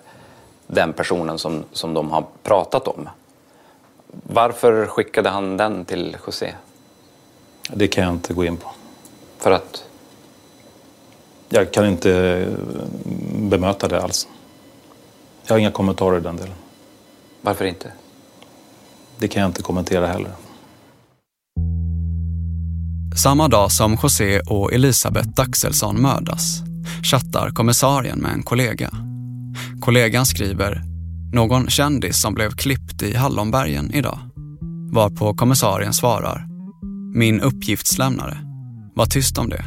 den 0.67 0.93
personen 0.93 1.39
som, 1.39 1.65
som 1.73 1.95
de 1.95 2.11
har 2.11 2.25
pratat 2.43 2.89
om. 2.89 3.09
Varför 4.23 4.87
skickade 4.87 5.29
han 5.29 5.57
den 5.57 5.85
till 5.85 6.17
José? 6.27 6.53
Det 7.69 7.89
kan 7.89 8.05
jag 8.05 8.13
inte 8.13 8.35
gå 8.35 8.45
in 8.45 8.57
på. 8.57 8.71
För 9.39 9.51
att? 9.51 9.85
Jag 11.49 11.73
kan 11.73 11.87
inte 11.87 12.47
bemöta 13.35 13.89
det 13.89 14.03
alls. 14.03 14.29
Jag 15.43 15.55
har 15.55 15.59
inga 15.59 15.71
kommentarer 15.71 16.19
i 16.19 16.21
den 16.21 16.37
delen. 16.37 16.57
Varför 17.41 17.65
inte? 17.65 17.93
Det 19.19 19.29
kan 19.29 19.43
jag 19.43 19.49
inte 19.49 19.63
kommentera 19.63 20.07
heller. 20.07 20.33
Samma 23.17 23.49
dag 23.49 23.73
som 23.73 23.99
José 24.03 24.41
och 24.41 24.73
Elisabeth 24.73 25.29
Axelsson 25.37 26.03
mördas 26.03 26.63
chattar 27.03 27.51
kommissarien 27.51 28.19
med 28.19 28.33
en 28.33 28.43
kollega. 28.43 28.91
Kollegan 29.81 30.27
skriver 30.27 30.83
“Någon 31.33 31.69
kändis 31.69 32.21
som 32.21 32.35
blev 32.35 32.51
klippt 32.51 33.03
i 33.03 33.17
Hallonbergen 33.17 33.95
idag?” 33.95 34.19
Varpå 34.93 35.35
kommissarien 35.35 35.93
svarar 35.93 36.47
“Min 37.15 37.41
uppgiftslämnare. 37.41 38.39
Var 38.95 39.07
tyst 39.07 39.39
om 39.39 39.49
det. 39.49 39.65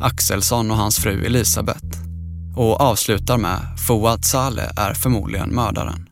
Axelsson 0.00 0.70
och 0.70 0.76
hans 0.76 0.96
fru 0.96 1.24
Elisabeth.” 1.24 1.98
och 2.56 2.80
avslutar 2.80 3.38
med 3.38 3.58
“Fouad 3.86 4.24
Saleh 4.24 4.70
är 4.76 4.94
förmodligen 4.94 5.54
mördaren”. 5.54 6.06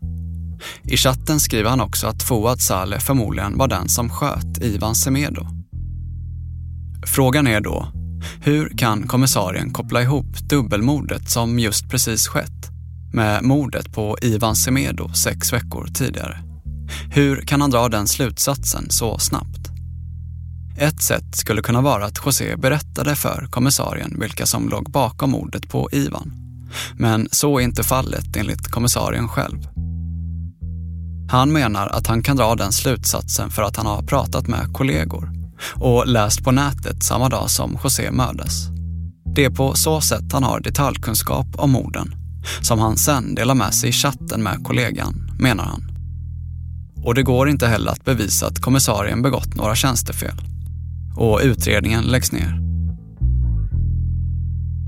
I 0.82 0.96
chatten 0.96 1.40
skriver 1.40 1.70
han 1.70 1.80
också 1.80 2.06
att 2.06 2.22
Fouad 2.22 2.60
Saleh 2.60 3.00
förmodligen 3.00 3.58
var 3.58 3.68
den 3.68 3.88
som 3.88 4.10
sköt 4.10 4.62
Ivan 4.62 4.94
Semedo. 4.94 5.59
Frågan 7.06 7.46
är 7.46 7.60
då, 7.60 7.92
hur 8.42 8.68
kan 8.78 9.08
kommissarien 9.08 9.72
koppla 9.72 10.02
ihop 10.02 10.38
dubbelmordet 10.48 11.30
som 11.30 11.58
just 11.58 11.90
precis 11.90 12.28
skett 12.28 12.70
med 13.12 13.44
mordet 13.44 13.92
på 13.92 14.16
Ivan 14.22 14.56
Semedo 14.56 15.12
sex 15.12 15.52
veckor 15.52 15.86
tidigare? 15.94 16.38
Hur 17.10 17.42
kan 17.42 17.60
han 17.60 17.70
dra 17.70 17.88
den 17.88 18.06
slutsatsen 18.06 18.90
så 18.90 19.18
snabbt? 19.18 19.68
Ett 20.78 21.02
sätt 21.02 21.36
skulle 21.36 21.62
kunna 21.62 21.80
vara 21.80 22.04
att 22.04 22.20
José 22.26 22.56
berättade 22.56 23.16
för 23.16 23.46
kommissarien 23.50 24.16
vilka 24.20 24.46
som 24.46 24.68
låg 24.68 24.90
bakom 24.90 25.30
mordet 25.30 25.68
på 25.68 25.88
Ivan. 25.92 26.32
Men 26.96 27.28
så 27.30 27.58
är 27.58 27.62
inte 27.62 27.82
fallet 27.82 28.36
enligt 28.36 28.68
kommissarien 28.68 29.28
själv. 29.28 29.68
Han 31.30 31.52
menar 31.52 31.86
att 31.86 32.06
han 32.06 32.22
kan 32.22 32.36
dra 32.36 32.54
den 32.54 32.72
slutsatsen 32.72 33.50
för 33.50 33.62
att 33.62 33.76
han 33.76 33.86
har 33.86 34.02
pratat 34.02 34.46
med 34.46 34.72
kollegor 34.72 35.39
och 35.74 36.06
läst 36.06 36.44
på 36.44 36.50
nätet 36.50 37.02
samma 37.02 37.28
dag 37.28 37.50
som 37.50 37.78
José 37.84 38.10
mördas. 38.10 38.68
Det 39.34 39.44
är 39.44 39.50
på 39.50 39.74
så 39.74 40.00
sätt 40.00 40.32
han 40.32 40.42
har 40.42 40.60
detaljkunskap 40.60 41.46
om 41.56 41.70
morden 41.70 42.14
som 42.60 42.78
han 42.78 42.96
sen 42.96 43.34
delar 43.34 43.54
med 43.54 43.74
sig 43.74 43.88
i 43.88 43.92
chatten 43.92 44.42
med 44.42 44.64
kollegan, 44.64 45.36
menar 45.38 45.64
han. 45.64 45.82
Och 47.04 47.14
det 47.14 47.22
går 47.22 47.48
inte 47.48 47.66
heller 47.66 47.90
att 47.92 48.04
bevisa 48.04 48.46
att 48.46 48.58
kommissarien 48.58 49.22
begått 49.22 49.54
några 49.54 49.74
tjänstefel. 49.74 50.34
och 51.16 51.40
utredningen 51.42 52.04
läggs 52.04 52.32
ner. 52.32 52.60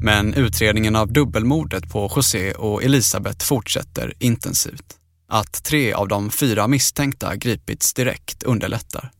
Men 0.03 0.35
utredningen 0.35 0.97
av 0.97 1.13
dubbelmordet 1.13 1.89
på 1.89 2.13
José 2.17 2.53
och 2.53 2.83
Elisabeth 2.83 3.45
fortsätter 3.45 4.15
intensivt. 4.19 4.97
Att 5.29 5.65
tre 5.65 5.93
av 5.93 6.09
de 6.09 6.31
fyra 6.31 6.69
misstänkta 6.69 7.37
gripits 7.37 7.95
direkt 7.95 8.43
underlättar. 8.43 9.11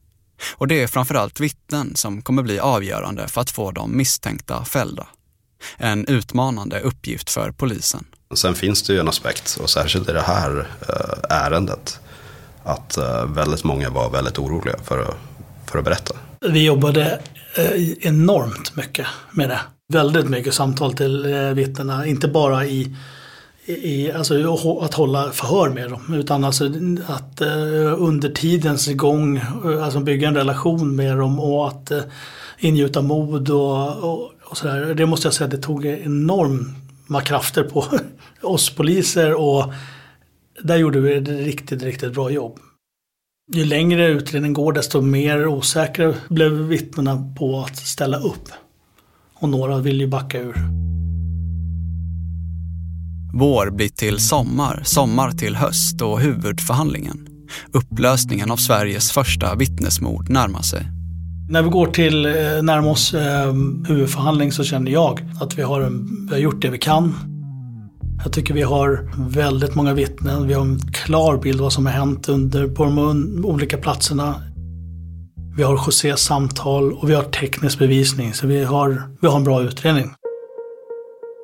Och 0.53 0.69
det 0.69 0.83
är 0.83 0.87
framförallt 0.87 1.41
vittnen 1.41 1.97
som 1.97 2.23
kommer 2.23 2.43
bli 2.43 2.59
avgörande 2.59 3.29
för 3.29 3.41
att 3.41 3.51
få 3.51 3.71
de 3.71 3.97
misstänkta 3.97 4.65
fällda. 4.65 5.07
En 5.77 6.07
utmanande 6.07 6.81
uppgift 6.81 7.31
för 7.31 7.51
polisen. 7.51 8.05
Sen 8.35 8.55
finns 8.55 8.83
det 8.83 8.93
ju 8.93 8.99
en 8.99 9.09
aspekt, 9.09 9.59
och 9.63 9.71
särskilt 9.71 10.09
i 10.09 10.13
det 10.13 10.21
här 10.21 10.69
eh, 10.89 11.37
ärendet, 11.37 12.01
att 12.65 12.97
eh, 12.97 13.27
väldigt 13.27 13.65
många 13.65 13.91
var 13.91 14.11
väldigt 14.11 14.39
oroliga 14.39 14.77
för 14.85 15.03
att, 15.03 15.17
för 15.71 15.79
att 15.79 15.85
berätta. 15.85 16.15
Vi 16.41 16.65
jobbade 16.65 17.21
eh, 17.57 18.07
enormt 18.07 18.77
mycket 18.77 19.07
med 19.31 19.49
det. 19.49 19.61
Väldigt 19.93 20.29
mycket 20.29 20.55
samtal 20.55 20.95
till 20.95 21.27
vittnena, 21.55 22.07
inte 22.07 22.29
bara 22.29 22.67
i, 22.67 22.97
i 23.67 24.13
alltså 24.13 24.55
att 24.81 24.95
hålla 24.95 25.31
förhör 25.31 25.71
med 25.71 25.91
dem, 25.91 26.15
utan 26.15 26.45
alltså 26.45 26.71
att 27.07 27.41
eh, 27.41 28.03
under 28.03 28.29
tidens 28.29 28.93
gång 28.93 29.37
eh, 29.37 29.85
alltså 29.85 30.01
bygga 30.01 30.29
en 30.29 30.35
relation 30.35 30.97
med 30.97 31.19
dem 31.19 31.41
och 31.41 31.69
att 31.69 31.91
eh, 31.91 32.03
ingjuta 32.59 33.03
mod 33.03 33.51
och, 33.51 34.05
och, 34.05 34.31
och 34.45 34.57
sådär. 34.57 34.95
Det 34.95 35.07
måste 35.07 35.27
jag 35.27 35.35
säga, 35.35 35.49
det 35.49 35.59
tog 35.59 35.87
enorma 35.87 37.21
krafter 37.25 37.63
på 37.63 37.85
oss 38.43 38.71
poliser 38.71 39.35
och 39.35 39.73
där 40.63 40.77
gjorde 40.77 41.01
vi 41.01 41.15
ett 41.15 41.29
riktigt, 41.29 41.83
riktigt 41.83 42.15
bra 42.15 42.31
jobb. 42.31 42.59
Ju 43.53 43.65
längre 43.65 44.07
utredningen 44.07 44.55
går 44.55 44.73
desto 44.73 45.01
mer 45.01 45.47
osäkra 45.47 46.15
blev 46.29 46.53
vittnena 46.53 47.35
på 47.39 47.61
att 47.61 47.77
ställa 47.77 48.19
upp. 48.19 48.49
Och 49.35 49.49
några 49.49 49.79
vill 49.79 50.01
ju 50.01 50.07
backa 50.07 50.41
ur. 50.41 50.57
Vår 53.35 53.71
blir 53.71 53.89
till 53.89 54.19
sommar, 54.19 54.83
sommar 54.85 55.31
till 55.31 55.57
höst 55.57 56.03
och 56.03 56.21
huvudförhandlingen. 56.21 57.27
Upplösningen 57.73 58.51
av 58.51 58.57
Sveriges 58.57 59.13
första 59.13 59.55
vittnesmord 59.55 60.31
närmar 60.31 60.63
sig. 60.63 60.87
När 61.49 61.63
vi 61.63 61.69
går 61.69 61.87
till 61.87 62.27
eh, 62.27 62.33
närma 62.63 62.91
oss 62.91 63.15
eh, 63.15 63.53
huvudförhandling 63.89 64.53
så 64.53 64.65
känner 64.65 64.91
jag 64.91 65.21
att 65.41 65.59
vi 65.59 65.63
har, 65.63 65.81
en, 65.81 66.27
vi 66.27 66.35
har 66.35 66.41
gjort 66.41 66.63
det 66.63 66.71
vi 66.71 66.79
kan. 66.79 67.15
Jag 68.25 68.33
tycker 68.33 68.55
vi 68.55 68.63
har 68.63 69.11
väldigt 69.31 69.75
många 69.75 69.95
vittnen. 69.95 70.49
Vi 70.49 70.55
har 70.55 70.63
en 70.63 70.79
klar 70.79 71.37
bild 71.37 71.61
av 71.61 71.63
vad 71.63 71.73
som 71.73 71.87
har 71.87 71.93
hänt 71.93 72.29
under, 72.29 72.69
på 72.69 72.85
de 72.85 73.45
olika 73.45 73.77
platserna. 73.77 74.35
Vi 75.57 75.63
har 75.63 75.73
Josés 75.73 76.21
samtal 76.21 76.93
och 76.93 77.11
vi 77.11 77.15
har 77.15 77.23
teknisk 77.23 77.79
bevisning. 77.79 78.35
Så 78.35 78.47
vi 78.47 78.65
har, 78.65 79.03
vi 79.21 79.29
har 79.29 79.37
en 79.37 79.45
bra 79.45 79.63
utredning. 79.63 80.11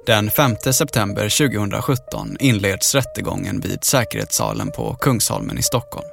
Den 0.08 0.30
5 0.30 0.56
september 0.72 1.48
2017 1.48 2.36
inleds 2.40 2.94
rättegången 2.94 3.60
vid 3.60 3.84
säkerhetssalen 3.84 4.70
på 4.70 4.94
Kungsholmen 4.94 5.58
i 5.58 5.62
Stockholm. 5.62 6.06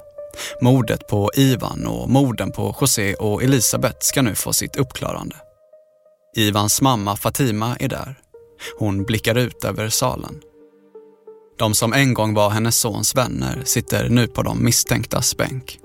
Mordet 0.61 1.07
på 1.07 1.31
Ivan 1.35 1.87
och 1.87 2.09
morden 2.09 2.51
på 2.51 2.75
José 2.81 3.13
och 3.13 3.43
Elisabeth 3.43 3.97
ska 3.99 4.21
nu 4.21 4.35
få 4.35 4.53
sitt 4.53 4.75
uppklarande. 4.75 5.35
Ivans 6.35 6.81
mamma 6.81 7.15
Fatima 7.15 7.77
är 7.79 7.87
där. 7.87 8.15
Hon 8.77 9.03
blickar 9.03 9.35
ut 9.37 9.65
över 9.65 9.89
salen. 9.89 10.41
De 11.57 11.75
som 11.75 11.93
en 11.93 12.13
gång 12.13 12.33
var 12.33 12.49
hennes 12.49 12.79
sons 12.79 13.15
vänner 13.15 13.61
sitter 13.65 14.09
nu 14.09 14.27
på 14.27 14.43
de 14.43 14.63
misstänktas 14.63 15.37
bänk. 15.37 15.79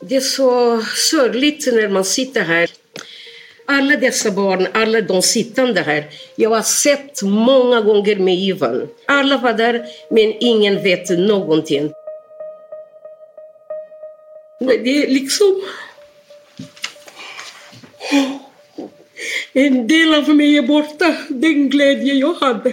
Det 0.00 0.16
är 0.16 0.20
så 0.20 0.82
sorgligt 0.94 1.66
när 1.66 1.88
man 1.88 2.04
sitter 2.04 2.44
här. 2.44 2.70
Alla 3.66 3.96
dessa 3.96 4.30
barn, 4.30 4.66
alla 4.72 5.00
de 5.00 5.22
sittande 5.22 5.80
här. 5.80 6.06
Jag 6.36 6.50
har 6.50 6.62
sett 6.62 7.22
många 7.22 7.80
gånger 7.80 8.16
med 8.16 8.34
Ivan. 8.34 8.88
Alla 9.06 9.38
var 9.38 9.52
där, 9.52 9.86
men 10.10 10.34
ingen 10.40 10.82
vet 10.82 11.10
någonting. 11.10 11.92
Det 14.60 15.04
är 15.04 15.08
liksom... 15.08 15.62
En 19.52 19.86
del 19.86 20.14
av 20.14 20.28
mig 20.28 20.58
är 20.58 20.62
borta, 20.62 21.14
den 21.28 21.68
glädje 21.68 22.14
jag 22.14 22.34
hade. 22.34 22.72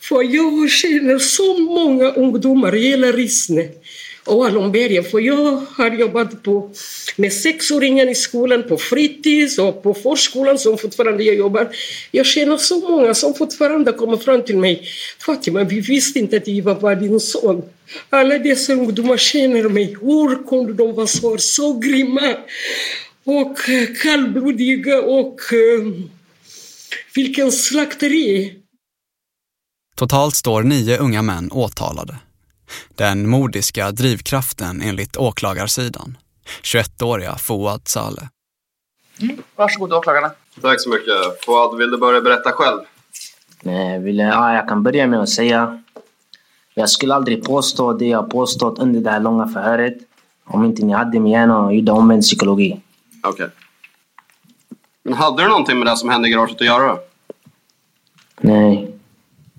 För 0.00 0.22
jag 0.22 0.70
känner 0.70 1.18
så 1.18 1.58
många 1.58 2.12
ungdomar 2.12 2.74
i 2.74 2.88
hela 2.88 3.06
Rissne 3.06 3.68
och 4.26 4.46
Allonbergen. 4.46 5.04
För 5.04 5.20
jag 5.20 5.62
har 5.76 5.90
jobbat 5.90 6.42
på, 6.42 6.70
med 7.16 7.32
sexåringar 7.32 8.10
i 8.10 8.14
skolan, 8.14 8.62
på 8.68 8.76
fritids 8.76 9.58
och 9.58 9.82
på 9.82 9.94
förskolan 9.94 10.58
som 10.58 10.78
fortfarande 10.78 11.24
jag 11.24 11.36
jobbar. 11.36 11.68
Jag 12.10 12.26
känner 12.26 12.56
så 12.56 12.80
många 12.80 13.14
som 13.14 13.34
fortfarande 13.34 13.92
kommer 13.92 14.16
fram 14.16 14.42
till 14.42 14.56
mig. 14.56 14.88
Fatima, 15.18 15.64
vi 15.64 15.80
visste 15.80 16.18
inte 16.18 16.36
att 16.36 16.48
Iva 16.48 16.74
var 16.74 16.94
din 16.94 17.20
son. 17.20 17.62
Alla 18.10 18.38
dessa 18.38 18.72
ungdomar 18.72 19.16
känner 19.16 19.68
mig. 19.68 19.96
Hur 20.00 20.48
kunde 20.48 20.72
de 20.72 20.94
vara 20.94 21.06
så, 21.06 21.38
så 21.38 21.78
grymma? 21.78 22.34
Och 23.24 23.68
eh, 23.68 23.88
kallblodiga 24.02 25.02
och 25.02 25.40
eh, 25.52 25.92
vilken 27.14 27.52
slakteri! 27.52 28.52
Totalt 29.96 30.34
står 30.34 30.62
nio 30.62 30.98
unga 30.98 31.22
män 31.22 31.52
åtalade. 31.52 32.16
Den 32.94 33.28
mordiska 33.28 33.90
drivkraften 33.90 34.82
enligt 34.82 35.16
åklagarsidan. 35.16 36.18
21-åriga 36.62 37.34
Fouad 37.34 37.80
Saleh. 37.84 38.24
Mm. 39.20 39.42
Varsågod 39.56 39.92
åklagarna. 39.92 40.30
Tack 40.60 40.80
så 40.80 40.88
mycket. 40.88 41.44
Fouad, 41.44 41.76
vill 41.78 41.90
du 41.90 41.98
börja 41.98 42.20
berätta 42.20 42.52
själv? 42.52 42.80
Nej, 43.62 43.98
vill, 43.98 44.18
ja, 44.18 44.54
jag 44.54 44.68
kan 44.68 44.82
börja 44.82 45.06
med 45.06 45.20
att 45.20 45.28
säga 45.28 45.82
jag 46.78 46.90
skulle 46.90 47.14
aldrig 47.14 47.44
påstå 47.44 47.92
det 47.92 48.06
jag 48.06 48.30
påstått 48.30 48.78
under 48.78 49.00
det 49.00 49.10
här 49.10 49.20
långa 49.20 49.48
förhöret 49.48 49.96
om 50.44 50.64
inte 50.64 50.84
ni 50.84 50.92
hade 50.92 51.20
min 51.20 51.32
hjärna 51.32 51.58
och 51.58 51.74
gjorde 51.74 51.92
omvänd 51.92 52.22
psykologi. 52.22 52.80
Okej. 53.22 53.44
Okay. 53.44 53.48
Men 55.02 55.14
hade 55.14 55.42
du 55.42 55.48
någonting 55.48 55.78
med 55.78 55.86
det 55.86 55.96
som 55.96 56.08
hände 56.08 56.28
i 56.28 56.30
garaget 56.30 56.60
att 56.60 56.66
göra? 56.66 56.98
Nej. 58.40 58.94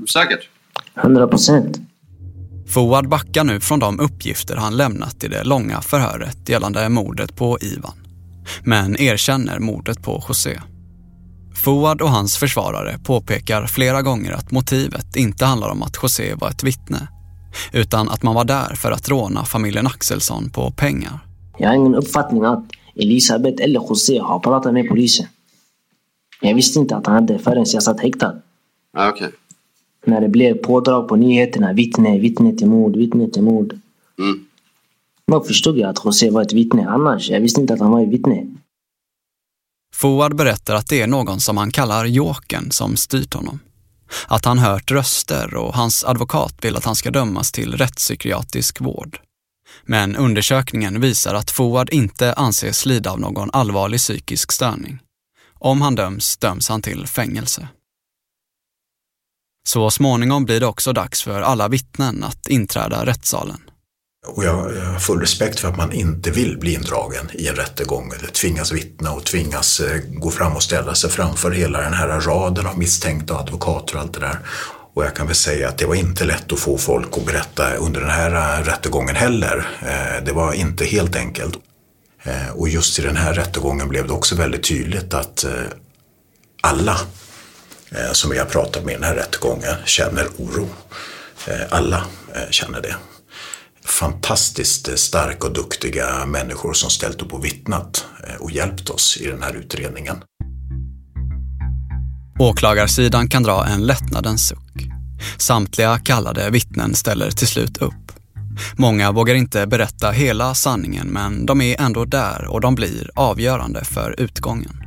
Säkert? 0.10 0.50
100 0.96 1.28
procent. 1.28 1.78
Fouad 2.68 3.10
backar 3.10 3.44
nu 3.44 3.60
från 3.60 3.80
de 3.80 4.00
uppgifter 4.00 4.56
han 4.56 4.78
lämnat 4.78 5.24
i 5.24 5.28
det 5.28 5.44
långa 5.44 5.82
förhöret 5.82 6.50
gällande 6.50 6.90
mordet 6.90 7.36
på 7.36 7.58
Ivan. 7.62 7.94
Men 8.64 9.02
erkänner 9.02 9.60
mordet 9.60 10.04
på 10.04 10.24
José. 10.28 10.60
Fouad 11.64 12.02
och 12.02 12.10
hans 12.10 12.38
försvarare 12.38 13.00
påpekar 13.04 13.68
flera 13.68 14.02
gånger 14.02 14.32
att 14.32 14.52
motivet 14.52 15.16
inte 15.16 15.46
handlar 15.46 15.70
om 15.70 15.84
att 15.84 15.98
José 16.04 16.34
var 16.36 16.50
ett 16.50 16.64
vittne, 16.64 17.08
utan 17.74 18.10
att 18.10 18.24
man 18.24 18.36
var 18.36 18.46
där 18.46 18.76
för 18.76 18.92
att 18.92 19.10
råna 19.10 19.46
familjen 19.46 19.88
Axelsson 19.88 20.50
på 20.50 20.72
pengar. 20.72 21.20
Jag 21.58 21.68
har 21.68 21.76
ingen 21.76 21.96
uppfattning 21.96 22.44
att 22.44 22.66
Elisabeth 22.96 23.64
eller 23.64 23.80
José 23.80 24.20
har 24.20 24.40
pratat 24.40 24.74
med 24.74 24.90
polisen. 24.90 25.28
Jag 26.42 26.56
visste 26.56 26.80
inte 26.80 26.96
att 26.96 27.06
han 27.06 27.16
hade 27.16 27.40
förrän 27.40 27.66
jag 27.74 27.84
satt 27.84 28.00
häktad. 28.00 28.36
Okej. 28.98 29.10
Okay. 29.10 29.30
När 30.08 30.22
det 30.22 30.30
blev 30.30 30.54
pådrag 30.54 31.08
på 31.08 31.16
nyheterna, 31.16 31.74
vittne, 31.74 32.20
vittne 32.20 32.54
till 32.54 32.68
mord, 32.68 32.96
vittne 32.98 33.30
till 33.30 33.44
mord. 33.44 33.80
Mm. 34.20 34.46
Då 35.32 35.44
förstod 35.44 35.78
jag 35.78 35.90
att 35.90 36.06
José 36.06 36.30
var 36.30 36.42
ett 36.42 36.54
vittne. 36.54 36.88
Annars, 36.90 37.30
jag 37.30 37.42
visste 37.42 37.62
inte 37.62 37.74
att 37.74 37.80
han 37.80 37.92
var 37.92 38.04
ett 38.04 38.10
vittne. 38.10 38.48
Fouad 39.94 40.36
berättar 40.36 40.76
att 40.76 40.88
det 40.88 41.02
är 41.02 41.08
någon 41.08 41.40
som 41.40 41.58
han 41.58 41.72
kallar 41.72 42.06
Jokern 42.06 42.72
som 42.72 42.96
styrt 42.96 43.34
honom. 43.34 43.60
Att 44.28 44.46
han 44.46 44.60
hört 44.60 44.92
röster 44.92 45.56
och 45.56 45.74
hans 45.74 46.06
advokat 46.06 46.56
vill 46.62 46.76
att 46.76 46.86
han 46.86 46.96
ska 46.96 47.12
dömas 47.12 47.52
till 47.52 47.74
rättspsykiatrisk 47.74 48.82
vård. 48.82 49.20
Men 49.84 50.16
undersökningen 50.16 51.02
visar 51.02 51.36
att 51.36 51.52
Fouad 51.52 51.90
inte 51.92 52.34
anses 52.34 52.86
lida 52.86 53.12
av 53.12 53.20
någon 53.20 53.50
allvarlig 53.54 54.00
psykisk 54.00 54.52
störning. 54.52 55.00
Om 55.54 55.82
han 55.82 55.96
döms, 55.96 56.38
döms 56.38 56.70
han 56.70 56.82
till 56.82 57.08
fängelse. 57.08 57.68
Så 59.68 59.92
småningom 59.92 60.46
blir 60.46 60.60
det 60.60 60.66
också 60.66 60.94
dags 60.94 61.24
för 61.24 61.42
alla 61.42 61.68
vittnen 61.68 62.24
att 62.24 62.48
inträda 62.48 63.06
rättssalen. 63.06 63.58
Och 64.28 64.44
jag 64.44 64.54
har 64.54 65.00
full 65.00 65.20
respekt 65.20 65.60
för 65.60 65.68
att 65.68 65.78
man 65.78 65.92
inte 65.92 66.32
vill 66.32 66.58
bli 66.58 66.74
indragen 66.74 67.30
i 67.34 67.48
en 67.48 67.56
rättegång 67.56 68.12
eller 68.20 68.28
tvingas 68.28 68.72
vittna 68.72 69.12
och 69.12 69.26
tvingas 69.26 69.80
eh, 69.80 70.02
gå 70.08 70.32
fram 70.32 70.56
och 70.56 70.64
ställa 70.64 70.96
sig 70.96 71.10
framför 71.10 71.52
hela 71.52 71.82
den 71.82 71.94
här 71.94 72.08
raden 72.08 72.68
av 72.68 72.78
misstänkta 72.78 73.34
och 73.34 73.40
advokater 73.40 73.96
och 73.96 74.02
allt 74.02 74.14
det 74.14 74.20
där. 74.20 74.40
Och 74.94 75.06
jag 75.06 75.16
kan 75.16 75.28
väl 75.28 75.36
säga 75.36 75.70
att 75.70 75.78
det 75.78 75.86
var 75.86 75.96
inte 75.96 76.26
lätt 76.26 76.52
att 76.52 76.60
få 76.60 76.78
folk 76.78 77.18
att 77.18 77.26
berätta 77.26 77.74
under 77.74 78.02
den 78.02 78.10
här 78.10 78.60
eh, 78.60 78.64
rättegången 78.64 79.16
heller. 79.16 79.68
Eh, 79.82 80.26
det 80.26 80.32
var 80.32 80.54
inte 80.54 80.86
helt 80.86 81.16
enkelt. 81.16 81.58
Och 82.54 82.70
just 82.70 83.00
i 83.00 83.02
den 83.02 83.16
här 83.16 83.34
rättegången 83.34 83.90
blev 83.90 84.08
det 84.08 84.14
också 84.14 84.36
väldigt 84.36 84.64
tydligt 84.64 85.14
att 85.14 85.46
alla 86.62 86.98
Eh, 87.92 88.12
som 88.12 88.32
vi 88.32 88.38
har 88.38 88.46
pratat 88.46 88.86
med 88.86 88.92
i 88.92 88.96
den 88.96 89.04
här 89.04 89.16
rättegången 89.16 89.76
känner 89.86 90.28
oro. 90.38 90.70
Eh, 91.48 91.62
alla 91.70 92.06
eh, 92.36 92.50
känner 92.50 92.82
det. 92.82 92.96
fantastiskt 93.86 95.00
starka 95.00 95.48
och 95.48 95.54
duktiga 95.54 96.26
människor 96.26 96.74
som 96.74 96.90
ställt 96.90 97.22
upp 97.22 97.34
och 97.34 97.46
vittnat 97.46 98.06
och 98.40 98.52
hjälpt 98.52 98.90
oss 98.90 99.18
i 99.18 99.28
den 99.28 99.44
här 99.44 99.54
utredningen. 99.56 100.16
Åklagarsidan 102.40 103.30
kan 103.30 103.44
dra 103.44 103.66
en 103.66 103.86
lättnadens 103.86 104.48
suck. 104.48 104.88
Samtliga 105.38 106.00
kallade 106.00 106.50
vittnen 106.50 106.96
ställer 106.96 107.32
till 107.32 107.48
slut 107.48 107.78
upp. 107.78 108.12
Många 108.76 109.12
vågar 109.12 109.36
inte 109.36 109.68
berätta 109.68 110.12
hela 110.12 110.54
sanningen 110.54 111.08
men 111.08 111.46
de 111.46 111.62
är 111.62 111.82
ändå 111.82 112.06
där 112.06 112.46
och 112.46 112.62
de 112.62 112.76
blir 112.76 113.10
avgörande 113.16 113.84
för 113.84 114.16
utgången. 114.18 114.87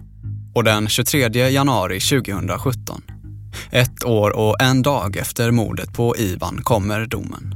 Och 0.54 0.64
den 0.64 0.88
23 0.88 1.28
januari 1.50 2.00
2017, 2.00 3.02
ett 3.70 4.04
år 4.04 4.30
och 4.30 4.62
en 4.62 4.82
dag 4.82 5.16
efter 5.16 5.50
mordet 5.50 5.92
på 5.92 6.16
Ivan, 6.16 6.62
kommer 6.62 7.06
domen. 7.06 7.54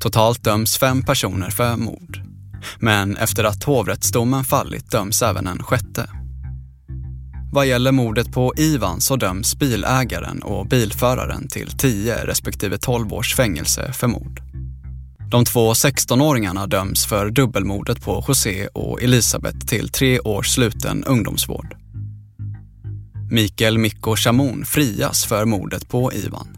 Totalt 0.00 0.44
döms 0.44 0.78
fem 0.78 1.02
personer 1.02 1.50
för 1.50 1.76
mord. 1.76 2.20
Men 2.78 3.16
efter 3.16 3.44
att 3.44 3.64
hovrättsdomen 3.64 4.44
fallit 4.44 4.90
döms 4.90 5.22
även 5.22 5.46
en 5.46 5.62
sjätte. 5.62 6.10
Vad 7.52 7.66
gäller 7.66 7.92
mordet 7.92 8.32
på 8.32 8.54
Ivan 8.56 9.00
så 9.00 9.16
döms 9.16 9.58
bilägaren 9.58 10.42
och 10.42 10.66
bilföraren 10.66 11.48
till 11.48 11.70
10 11.70 12.26
respektive 12.26 12.78
12 12.78 13.12
års 13.12 13.36
fängelse 13.36 13.92
för 13.92 14.06
mord. 14.06 14.40
De 15.30 15.44
två 15.44 15.72
16-åringarna 15.72 16.66
döms 16.66 17.06
för 17.06 17.30
dubbelmordet 17.30 18.02
på 18.02 18.24
José 18.28 18.66
och 18.66 19.02
Elisabeth 19.02 19.58
till 19.66 19.88
tre 19.88 20.20
års 20.20 20.48
sluten 20.48 21.04
ungdomsvård. 21.04 21.79
Mikael 23.30 23.78
Mikko 23.78 24.16
Chamon 24.16 24.64
frias 24.64 25.24
för 25.24 25.44
mordet 25.44 25.88
på 25.88 26.12
Ivan, 26.12 26.48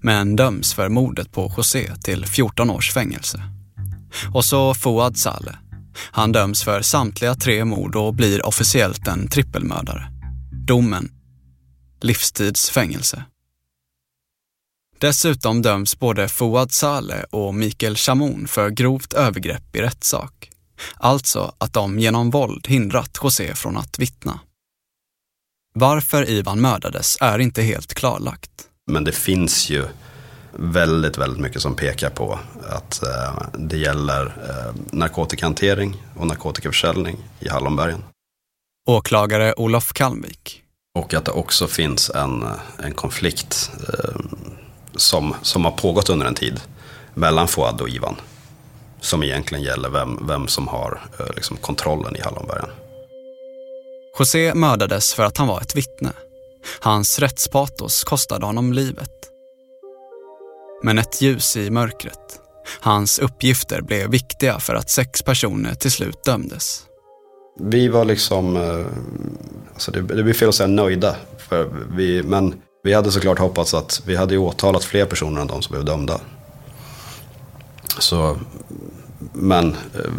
men 0.00 0.36
döms 0.36 0.74
för 0.74 0.88
mordet 0.88 1.32
på 1.32 1.52
José 1.56 1.96
till 2.02 2.26
14 2.26 2.70
års 2.70 2.92
fängelse. 2.92 3.42
Och 4.34 4.44
så 4.44 4.74
Fouad 4.74 5.16
Saleh. 5.16 5.54
Han 6.10 6.32
döms 6.32 6.62
för 6.62 6.82
samtliga 6.82 7.34
tre 7.34 7.64
mord 7.64 7.96
och 7.96 8.14
blir 8.14 8.46
officiellt 8.46 9.08
en 9.08 9.28
trippelmördare. 9.28 10.12
Domen 10.66 11.10
livstidsfängelse. 12.00 13.24
Dessutom 14.98 15.62
döms 15.62 15.98
både 15.98 16.28
Fouad 16.28 16.72
Saleh 16.72 17.22
och 17.30 17.54
Mikael 17.54 17.96
Chamon 17.96 18.48
för 18.48 18.70
grovt 18.70 19.12
övergrepp 19.12 19.76
i 19.76 19.80
rättssak. 19.80 20.50
Alltså 20.96 21.54
att 21.58 21.72
de 21.72 21.98
genom 21.98 22.30
våld 22.30 22.66
hindrat 22.66 23.18
José 23.22 23.54
från 23.54 23.76
att 23.76 23.98
vittna. 23.98 24.40
Varför 25.80 26.30
Ivan 26.30 26.60
mördades 26.60 27.16
är 27.20 27.38
inte 27.38 27.62
helt 27.62 27.94
klarlagt. 27.94 28.50
Men 28.90 29.04
det 29.04 29.12
finns 29.12 29.70
ju 29.70 29.84
väldigt, 30.52 31.18
väldigt 31.18 31.40
mycket 31.40 31.62
som 31.62 31.76
pekar 31.76 32.10
på 32.10 32.38
att 32.68 33.02
eh, 33.02 33.42
det 33.58 33.76
gäller 33.76 34.26
eh, 34.26 34.74
narkotikahantering 34.92 36.02
och 36.16 36.26
narkotikaförsäljning 36.26 37.16
i 37.40 37.48
Hallonbergen. 37.48 38.04
Åklagare 38.88 39.54
Olof 39.56 39.92
Kalmvik. 39.92 40.62
Och 40.98 41.14
att 41.14 41.24
det 41.24 41.30
också 41.30 41.66
finns 41.66 42.10
en, 42.10 42.44
en 42.82 42.94
konflikt 42.94 43.70
eh, 43.88 44.20
som, 44.96 45.34
som 45.42 45.64
har 45.64 45.72
pågått 45.72 46.10
under 46.10 46.26
en 46.26 46.34
tid 46.34 46.60
mellan 47.14 47.48
Fouad 47.48 47.80
och 47.80 47.88
Ivan. 47.88 48.16
Som 49.00 49.22
egentligen 49.22 49.64
gäller 49.64 49.88
vem, 49.88 50.26
vem 50.26 50.48
som 50.48 50.68
har 50.68 51.00
eh, 51.18 51.26
liksom, 51.34 51.56
kontrollen 51.56 52.16
i 52.16 52.20
Hallonbergen. 52.20 52.70
José 54.18 54.54
mördades 54.54 55.14
för 55.14 55.22
att 55.22 55.36
han 55.36 55.48
var 55.48 55.60
ett 55.60 55.76
vittne. 55.76 56.12
Hans 56.80 57.18
rättspatos 57.18 58.04
kostade 58.04 58.46
honom 58.46 58.72
livet. 58.72 59.10
Men 60.82 60.98
ett 60.98 61.20
ljus 61.20 61.56
i 61.56 61.70
mörkret. 61.70 62.40
Hans 62.80 63.18
uppgifter 63.18 63.82
blev 63.82 64.10
viktiga 64.10 64.58
för 64.58 64.74
att 64.74 64.90
sex 64.90 65.22
personer 65.22 65.74
till 65.74 65.90
slut 65.90 66.24
dömdes. 66.24 66.84
Vi 67.60 67.88
var 67.88 68.04
liksom, 68.04 68.56
eh, 68.56 68.86
alltså 69.74 69.90
det, 69.90 70.02
det 70.02 70.22
blir 70.22 70.34
fel 70.34 70.48
att 70.48 70.54
säga 70.54 70.66
nöjda, 70.66 71.16
för 71.38 71.68
vi, 71.96 72.22
men 72.22 72.54
vi 72.82 72.92
hade 72.92 73.12
såklart 73.12 73.38
hoppats 73.38 73.74
att 73.74 74.02
vi 74.06 74.16
hade 74.16 74.38
åtalat 74.38 74.84
fler 74.84 75.04
personer 75.04 75.40
än 75.40 75.46
de 75.46 75.62
som 75.62 75.72
blev 75.72 75.84
dömda. 75.84 76.20
Så, 77.98 78.38
men 79.32 79.76
eh, 79.94 80.10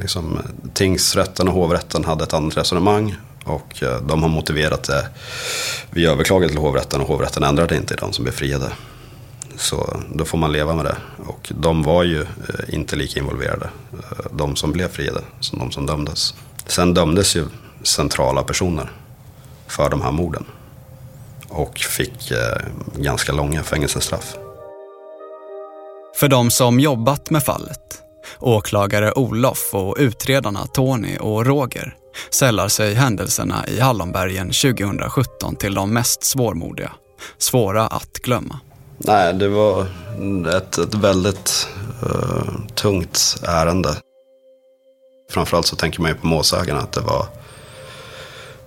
liksom, 0.00 0.36
eh, 0.36 0.70
tingsrätten 0.74 1.48
och 1.48 1.54
hovrätten 1.54 2.04
hade 2.04 2.24
ett 2.24 2.34
annat 2.34 2.56
resonemang 2.56 3.16
och 3.44 3.82
eh, 3.82 4.02
de 4.02 4.22
har 4.22 4.28
motiverat 4.28 4.82
det. 4.82 5.08
Vi 5.90 6.06
överklagade 6.06 6.52
till 6.52 6.60
hovrätten 6.60 7.00
och 7.00 7.08
hovrätten 7.08 7.42
ändrade 7.42 7.76
inte 7.76 7.94
i 7.94 7.96
de 7.96 8.12
som 8.12 8.24
blev 8.24 8.32
friade. 8.32 8.72
Så 9.56 10.00
då 10.14 10.24
får 10.24 10.38
man 10.38 10.52
leva 10.52 10.74
med 10.74 10.84
det. 10.84 10.96
Och 11.26 11.52
de 11.58 11.82
var 11.82 12.02
ju 12.02 12.20
eh, 12.20 12.26
inte 12.68 12.96
lika 12.96 13.20
involverade, 13.20 13.68
de 14.30 14.56
som 14.56 14.72
blev 14.72 14.88
friade, 14.88 15.20
som 15.40 15.58
de 15.58 15.70
som 15.70 15.86
dömdes. 15.86 16.34
Sen 16.66 16.94
dömdes 16.94 17.36
ju 17.36 17.44
centrala 17.82 18.42
personer 18.42 18.92
för 19.66 19.90
de 19.90 20.02
här 20.02 20.12
morden 20.12 20.44
och 21.48 21.78
fick 21.78 22.32
ganska 22.96 23.32
långa 23.32 23.62
fängelsestraff. 23.62 24.36
För 26.18 26.28
de 26.28 26.50
som 26.50 26.80
jobbat 26.80 27.30
med 27.30 27.42
fallet, 27.44 28.02
åklagare 28.40 29.12
Olof 29.12 29.70
och 29.72 29.96
utredarna 29.98 30.66
Tony 30.66 31.16
och 31.16 31.46
Roger, 31.46 31.94
sällar 32.30 32.68
sig 32.68 32.94
händelserna 32.94 33.64
i 33.68 33.80
Hallonbergen 33.80 34.46
2017 34.46 35.56
till 35.56 35.74
de 35.74 35.92
mest 35.92 36.24
svårmodiga, 36.24 36.92
svåra 37.38 37.86
att 37.86 38.12
glömma. 38.12 38.60
Nej, 38.98 39.34
det 39.34 39.48
var 39.48 39.86
ett, 40.56 40.78
ett 40.78 40.94
väldigt 40.94 41.68
uh, 42.02 42.66
tungt 42.74 43.36
ärende. 43.42 43.96
Framförallt 45.30 45.66
så 45.66 45.76
tänker 45.76 46.00
man 46.00 46.10
ju 46.10 46.16
på 46.16 46.26
målsägarna 46.26 46.80
att 46.80 46.92
det 46.92 47.00
var, 47.00 47.26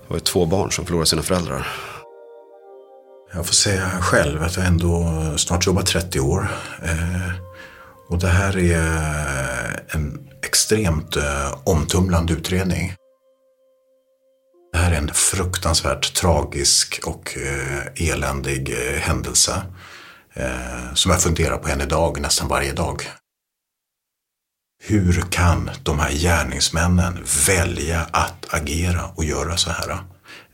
det 0.08 0.14
var 0.14 0.18
två 0.18 0.46
barn 0.46 0.72
som 0.72 0.84
förlorade 0.84 1.06
sina 1.06 1.22
föräldrar. 1.22 1.66
Jag 3.34 3.46
får 3.46 3.54
säga 3.54 3.90
själv 4.00 4.42
att 4.42 4.56
jag 4.56 4.66
ändå 4.66 5.12
snart 5.36 5.66
jobbat 5.66 5.86
30 5.86 6.20
år. 6.20 6.48
Eh, 6.82 7.51
och 8.12 8.18
det 8.18 8.28
här 8.28 8.58
är 8.58 9.84
en 9.88 10.28
extremt 10.42 11.16
eh, 11.16 11.58
omtumlande 11.64 12.32
utredning. 12.32 12.94
Det 14.72 14.78
här 14.78 14.92
är 14.92 14.96
en 14.96 15.08
fruktansvärt 15.14 16.14
tragisk 16.14 17.00
och 17.04 17.36
eh, 17.36 18.10
eländig 18.10 18.70
eh, 18.70 19.00
händelse 19.00 19.62
eh, 20.34 20.94
som 20.94 21.10
jag 21.10 21.22
funderar 21.22 21.58
på 21.58 21.68
än 21.68 21.80
idag, 21.80 22.20
nästan 22.20 22.48
varje 22.48 22.72
dag. 22.72 23.02
Hur 24.84 25.24
kan 25.30 25.70
de 25.82 25.98
här 25.98 26.12
gärningsmännen 26.12 27.24
välja 27.46 28.06
att 28.10 28.54
agera 28.54 29.04
och 29.14 29.24
göra 29.24 29.56
så 29.56 29.70
här? 29.70 29.98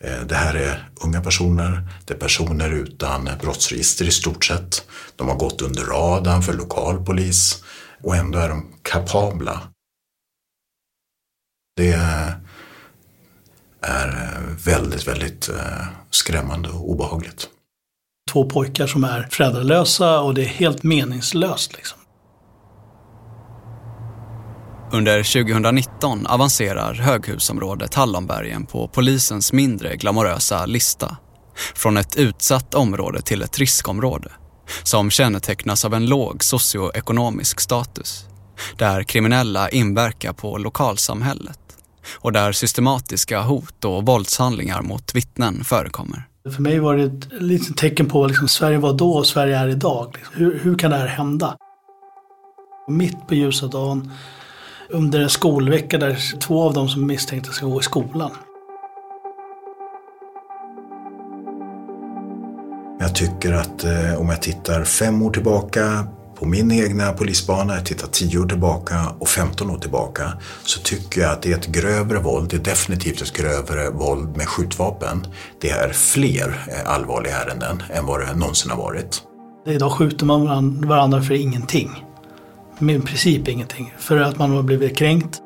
Eh, 0.01 0.21
det 0.21 0.35
här 0.35 0.55
är 0.55 0.91
unga 1.05 1.21
personer, 1.21 1.89
det 2.05 2.15
är 2.15 2.19
personer 2.19 2.71
utan 2.71 3.31
brottsregister 3.41 4.05
i 4.05 4.11
stort 4.11 4.45
sett. 4.45 4.89
De 5.17 5.29
har 5.29 5.37
gått 5.37 5.63
under 5.63 5.83
radarn 5.83 6.43
för 6.43 6.53
lokal 6.53 7.05
polis 7.05 7.65
och 8.03 8.17
ändå 8.17 8.39
är 8.39 8.49
de 8.49 8.75
kapabla. 8.83 9.61
Det 11.77 11.93
är 11.93 12.29
eh, 13.87 14.57
väldigt, 14.65 15.09
väldigt 15.09 15.49
eh, 15.49 15.87
skrämmande 16.11 16.69
och 16.69 16.91
obehagligt. 16.91 17.49
Två 18.33 18.51
pojkar 18.51 18.87
som 18.87 19.05
är 19.05 19.29
föräldralösa 19.31 20.21
och 20.21 20.35
det 20.35 20.43
är 20.43 20.49
helt 20.49 20.83
meningslöst. 20.83 21.77
Liksom. 21.77 21.99
Under 24.93 25.45
2019 25.45 26.27
avancerar 26.27 26.95
höghusområdet 26.95 27.95
Hallonbergen 27.95 28.67
på 28.67 28.89
polisens 28.89 29.53
mindre 29.53 29.97
glamorösa 29.97 30.67
lista. 30.67 31.17
Från 31.75 31.97
ett 31.97 32.17
utsatt 32.17 32.75
område 32.75 33.23
till 33.23 33.43
ett 33.43 33.59
riskområde 33.59 34.31
som 34.83 35.11
kännetecknas 35.11 35.85
av 35.85 35.95
en 35.95 36.07
låg 36.07 36.45
socioekonomisk 36.45 37.61
status. 37.61 38.25
Där 38.77 39.03
kriminella 39.03 39.69
inverkar 39.69 40.33
på 40.33 40.59
lokalsamhället 40.59 41.61
och 42.19 42.33
där 42.33 42.53
systematiska 42.53 43.43
hot 43.43 43.85
och 43.85 44.07
våldshandlingar 44.07 44.83
mot 44.83 45.15
vittnen 45.15 45.65
förekommer. 45.65 46.29
För 46.55 46.63
mig 46.63 46.79
var 46.79 46.97
det 46.97 47.05
ett 47.05 47.43
litet 47.43 47.77
tecken 47.77 48.07
på 48.07 48.21
vad 48.21 48.31
liksom 48.31 48.49
Sverige 48.49 48.79
var 48.79 48.93
då 48.93 49.13
och 49.13 49.27
Sverige 49.27 49.59
är 49.59 49.69
idag. 49.69 50.17
Hur, 50.33 50.59
hur 50.59 50.79
kan 50.79 50.91
det 50.91 50.97
här 50.97 51.07
hända? 51.07 51.57
Mitt 52.89 53.27
på 53.29 53.35
ljusa 53.35 53.67
dagen 53.67 54.13
under 54.91 55.21
en 55.21 55.31
skolvecka 55.31 55.99
där 55.99 56.39
två 56.41 56.63
av 56.63 56.75
dem 56.75 56.89
som 56.89 57.07
misstänkta 57.07 57.53
ska 57.53 57.67
gå 57.67 57.81
i 57.81 57.83
skolan. 57.83 58.31
Jag 63.01 63.15
tycker 63.15 63.53
att 63.53 63.85
eh, 63.85 64.21
om 64.21 64.29
jag 64.29 64.43
tittar 64.43 64.85
fem 64.85 65.23
år 65.23 65.31
tillbaka 65.31 66.07
på 66.35 66.47
min 66.47 66.73
egna 66.73 67.13
polisbana, 67.13 67.75
jag 67.75 67.87
tittar 67.87 68.07
tio 68.07 68.39
år 68.39 68.47
tillbaka 68.47 69.07
och 69.19 69.29
15 69.29 69.71
år 69.71 69.79
tillbaka, 69.79 70.33
så 70.65 70.81
tycker 70.81 71.21
jag 71.21 71.31
att 71.31 71.43
det 71.43 71.53
är 71.53 71.57
ett 71.57 71.67
grövre 71.67 72.19
våld, 72.19 72.51
det 72.51 72.57
är 72.57 72.61
definitivt 72.61 73.23
ett 73.23 73.33
grövre 73.33 73.91
våld 73.91 74.37
med 74.37 74.49
skjutvapen. 74.49 75.27
Det 75.61 75.71
är 75.71 75.93
fler 75.93 76.67
eh, 76.69 76.93
allvarliga 76.95 77.37
ärenden 77.37 77.83
än 77.91 78.07
vad 78.07 78.21
det 78.21 78.35
någonsin 78.35 78.71
har 78.71 78.79
varit. 78.79 79.23
Idag 79.67 79.93
skjuter 79.93 80.27
man 80.27 80.81
varandra 80.89 81.23
för 81.23 81.35
ingenting 81.35 82.05
med 82.81 82.97
i 82.97 83.01
princip 83.01 83.49
ingenting. 83.49 83.95
För 83.99 84.17
att 84.17 84.39
man 84.39 84.51
har 84.51 84.63
blivit 84.63 84.97
kränkt. 84.97 85.43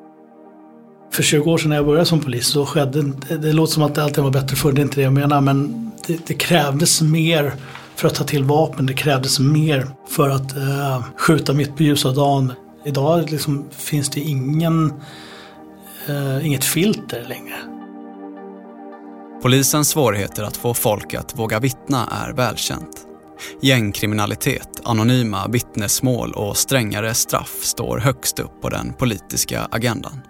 För 1.12 1.22
20 1.22 1.50
år 1.50 1.58
sedan 1.58 1.68
när 1.68 1.76
jag 1.76 1.86
började 1.86 2.06
som 2.06 2.20
polis 2.20 2.46
så 2.46 2.66
skedde, 2.66 3.02
det, 3.02 3.36
det 3.36 3.52
låter 3.52 3.72
som 3.72 3.82
att 3.82 3.94
det 3.94 4.04
alltid 4.04 4.24
var 4.24 4.30
bättre 4.30 4.56
förr, 4.56 4.72
det 4.72 4.80
är 4.80 4.82
inte 4.82 4.96
det 4.96 5.02
jag 5.02 5.12
menar, 5.12 5.40
men 5.40 5.90
det, 6.06 6.26
det 6.26 6.34
krävdes 6.34 7.02
mer 7.02 7.52
för 7.94 8.08
att 8.08 8.14
ta 8.14 8.24
till 8.24 8.44
vapen, 8.44 8.86
det 8.86 8.94
krävdes 8.94 9.40
mer 9.40 9.88
för 10.08 10.28
att 10.28 10.56
eh, 10.56 11.04
skjuta 11.16 11.52
mitt 11.52 11.76
på 11.76 11.82
ljusa 11.82 12.10
dagen. 12.10 12.52
Idag 12.84 13.30
liksom, 13.30 13.64
finns 13.70 14.10
det 14.10 14.20
ingen, 14.20 14.92
eh, 16.08 16.46
inget 16.46 16.64
filter 16.64 17.24
längre. 17.28 17.54
Polisens 19.42 19.88
svårigheter 19.88 20.42
att 20.42 20.56
få 20.56 20.74
folk 20.74 21.14
att 21.14 21.38
våga 21.38 21.60
vittna 21.60 22.08
är 22.26 22.32
välkänt. 22.32 23.06
Gängkriminalitet, 23.60 24.80
anonyma 24.84 25.48
vittnesmål 25.48 26.32
och 26.32 26.56
strängare 26.56 27.14
straff 27.14 27.58
står 27.62 27.98
högst 27.98 28.38
upp 28.38 28.60
på 28.62 28.68
den 28.68 28.92
politiska 28.92 29.68
agendan. 29.70 30.20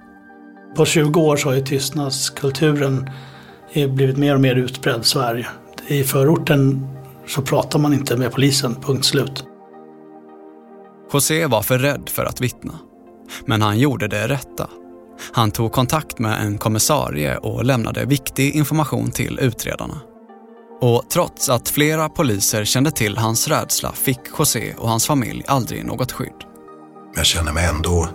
På 0.76 0.84
20 0.84 1.20
år 1.20 1.36
så 1.36 1.48
har 1.48 1.54
ju 1.54 1.64
tystnadskulturen 1.64 3.10
blivit 3.74 4.16
mer 4.16 4.34
och 4.34 4.40
mer 4.40 4.54
utbredd 4.54 5.00
i 5.00 5.04
Sverige. 5.04 5.46
I 5.86 6.04
förorten 6.04 6.86
så 7.26 7.42
pratar 7.42 7.78
man 7.78 7.92
inte 7.92 8.16
med 8.16 8.32
polisen, 8.32 8.74
punkt 8.74 9.04
slut. 9.04 9.44
José 11.12 11.46
var 11.46 11.62
för 11.62 11.78
rädd 11.78 12.08
för 12.08 12.24
att 12.24 12.40
vittna. 12.40 12.78
Men 13.46 13.62
han 13.62 13.78
gjorde 13.78 14.08
det 14.08 14.28
rätta. 14.28 14.70
Han 15.32 15.50
tog 15.50 15.72
kontakt 15.72 16.18
med 16.18 16.46
en 16.46 16.58
kommissarie 16.58 17.36
och 17.36 17.64
lämnade 17.64 18.04
viktig 18.04 18.54
information 18.54 19.10
till 19.10 19.38
utredarna. 19.42 20.00
Och 20.83 21.05
trots 21.09 21.49
att 21.49 21.68
flera 21.68 22.09
poliser 22.09 22.64
kände 22.64 22.91
till 22.91 23.18
hans 23.18 23.49
rädsla 23.49 23.93
fick 23.93 24.18
José 24.39 24.74
och 24.78 24.89
hans 24.89 25.07
familj 25.07 25.45
aldrig 25.47 25.85
något 25.85 26.12
skydd. 26.12 26.45
Jag 27.16 27.26
känner 27.26 27.53
mig 27.53 27.66
ändå 27.66 28.09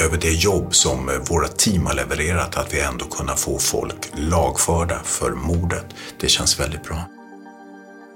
över 0.00 0.18
det 0.18 0.30
jobb 0.30 0.74
som 0.74 1.08
eh, 1.08 1.14
våra 1.30 1.48
team 1.48 1.86
har 1.86 1.94
levererat, 1.94 2.56
att 2.56 2.74
vi 2.74 2.80
ändå 2.80 3.04
kunnat 3.04 3.40
få 3.40 3.58
folk 3.58 4.10
lagförda 4.14 5.00
för 5.04 5.30
mordet. 5.30 5.84
Det 6.20 6.28
känns 6.28 6.60
väldigt 6.60 6.82
bra. 6.82 7.04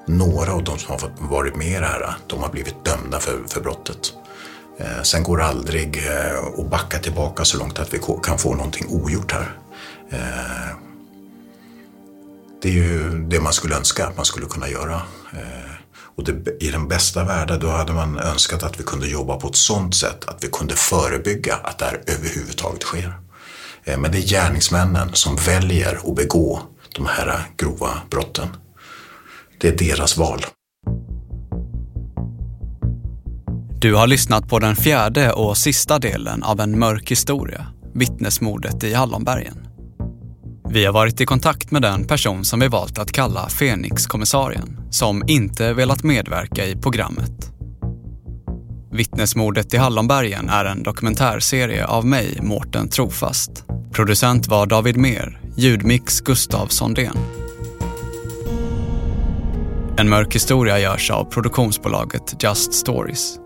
Några 0.07 0.53
av 0.53 0.65
de 0.65 0.79
som 0.79 0.93
har 0.93 1.29
varit 1.29 1.57
med 1.57 1.67
i 1.67 1.81
det 1.81 1.87
här, 1.87 2.17
de 2.27 2.43
har 2.43 2.49
blivit 2.49 2.85
dömda 2.85 3.21
för, 3.21 3.49
för 3.49 3.61
brottet. 3.61 4.13
Eh, 4.79 5.03
sen 5.03 5.23
går 5.23 5.37
det 5.37 5.45
aldrig 5.45 5.97
eh, 6.07 6.61
att 6.61 6.71
backa 6.71 6.99
tillbaka 6.99 7.45
så 7.45 7.59
långt 7.59 7.79
att 7.79 7.95
vi 7.95 8.01
kan 8.23 8.39
få 8.39 8.55
någonting 8.55 8.87
ogjort 8.89 9.33
här. 9.33 9.59
Eh, 10.11 10.86
det 12.67 12.71
är 12.71 12.75
ju 12.75 13.25
det 13.29 13.41
man 13.41 13.53
skulle 13.53 13.77
önska 13.77 14.07
att 14.07 14.17
man 14.17 14.25
skulle 14.25 14.47
kunna 14.47 14.69
göra. 14.69 14.95
Eh, 15.33 15.73
och 16.17 16.25
det, 16.25 16.65
i 16.65 16.71
den 16.71 16.89
bästa 16.89 17.25
världen 17.25 17.61
då 17.61 17.69
hade 17.69 17.93
man 17.93 18.19
önskat 18.19 18.63
att 18.63 18.81
vi 18.81 18.85
kunde 18.85 19.09
jobba 19.09 19.37
på 19.37 19.49
ett 19.49 19.57
sådant 19.57 19.95
sätt 19.95 20.25
att 20.25 20.45
vi 20.45 20.49
kunde 20.49 20.75
förebygga 20.75 21.55
att 21.55 21.79
det 21.79 21.85
här 21.85 22.03
överhuvudtaget 22.07 22.83
sker. 22.83 23.13
Eh, 23.85 23.99
men 23.99 24.13
det 24.13 24.19
är 24.19 24.23
gärningsmännen 24.23 25.11
som 25.13 25.37
väljer 25.37 26.01
att 26.11 26.17
begå 26.17 26.63
de 26.95 27.07
här 27.07 27.41
grova 27.57 27.91
brotten. 28.11 28.49
Det 29.61 29.69
är 29.69 29.77
deras 29.77 30.17
val. 30.17 30.47
Du 33.81 33.95
har 33.95 34.07
lyssnat 34.07 34.49
på 34.49 34.59
den 34.59 34.77
fjärde 34.77 35.33
och 35.33 35.57
sista 35.57 35.99
delen 35.99 36.43
av 36.43 36.61
en 36.61 36.79
mörk 36.79 37.11
historia, 37.11 37.67
vittnesmordet 37.95 38.85
i 38.85 38.95
Hallonbergen. 38.95 39.66
Vi 40.71 40.85
har 40.85 40.93
varit 40.93 41.21
i 41.21 41.27
kontakt 41.27 41.71
med 41.71 41.83
den 41.83 42.05
person 42.05 42.45
som 42.45 42.61
vi 42.61 42.69
valt 42.69 42.99
att 42.99 43.13
kalla 43.13 43.49
Fenix-kommissarien, 43.49 44.79
som 44.91 45.23
inte 45.27 45.73
velat 45.73 46.03
medverka 46.03 46.67
i 46.67 46.77
programmet. 46.77 47.53
Vittnesmordet 48.93 49.75
i 49.75 49.77
Hallonbergen 49.77 50.49
är 50.49 50.65
en 50.65 50.83
dokumentärserie 50.83 51.87
av 51.87 52.07
mig, 52.07 52.39
Mårten 52.43 52.89
Trofast. 52.89 53.65
Producent 53.93 54.49
var 54.49 54.67
David 54.67 54.97
Mer, 54.97 55.41
ljudmix 55.57 56.21
Gustav 56.21 56.67
Sondén. 56.67 57.17
En 59.99 60.09
mörk 60.09 60.35
historia 60.35 60.79
görs 60.79 61.11
av 61.11 61.25
produktionsbolaget 61.25 62.43
Just 62.43 62.75
Stories. 62.75 63.46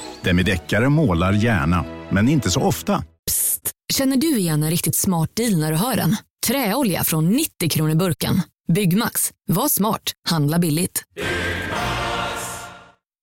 Demideckare 0.23 0.89
målar 0.89 1.33
gärna, 1.33 1.85
men 2.09 2.29
inte 2.29 2.51
så 2.51 2.61
ofta. 2.61 3.03
Psst! 3.27 3.71
Känner 3.93 4.17
du 4.17 4.37
igen 4.37 4.63
en 4.63 4.69
riktigt 4.69 4.95
smart 4.95 5.35
deal 5.35 5.57
när 5.57 5.71
du 5.71 5.77
hör 5.77 5.95
den? 5.95 6.15
Träolja 6.47 7.03
från 7.03 7.29
90 7.29 7.69
kronor 7.69 7.95
burken. 7.95 8.41
Byggmax. 8.73 9.31
Var 9.47 9.67
smart. 9.67 10.01
Handla 10.29 10.59
billigt. 10.59 11.03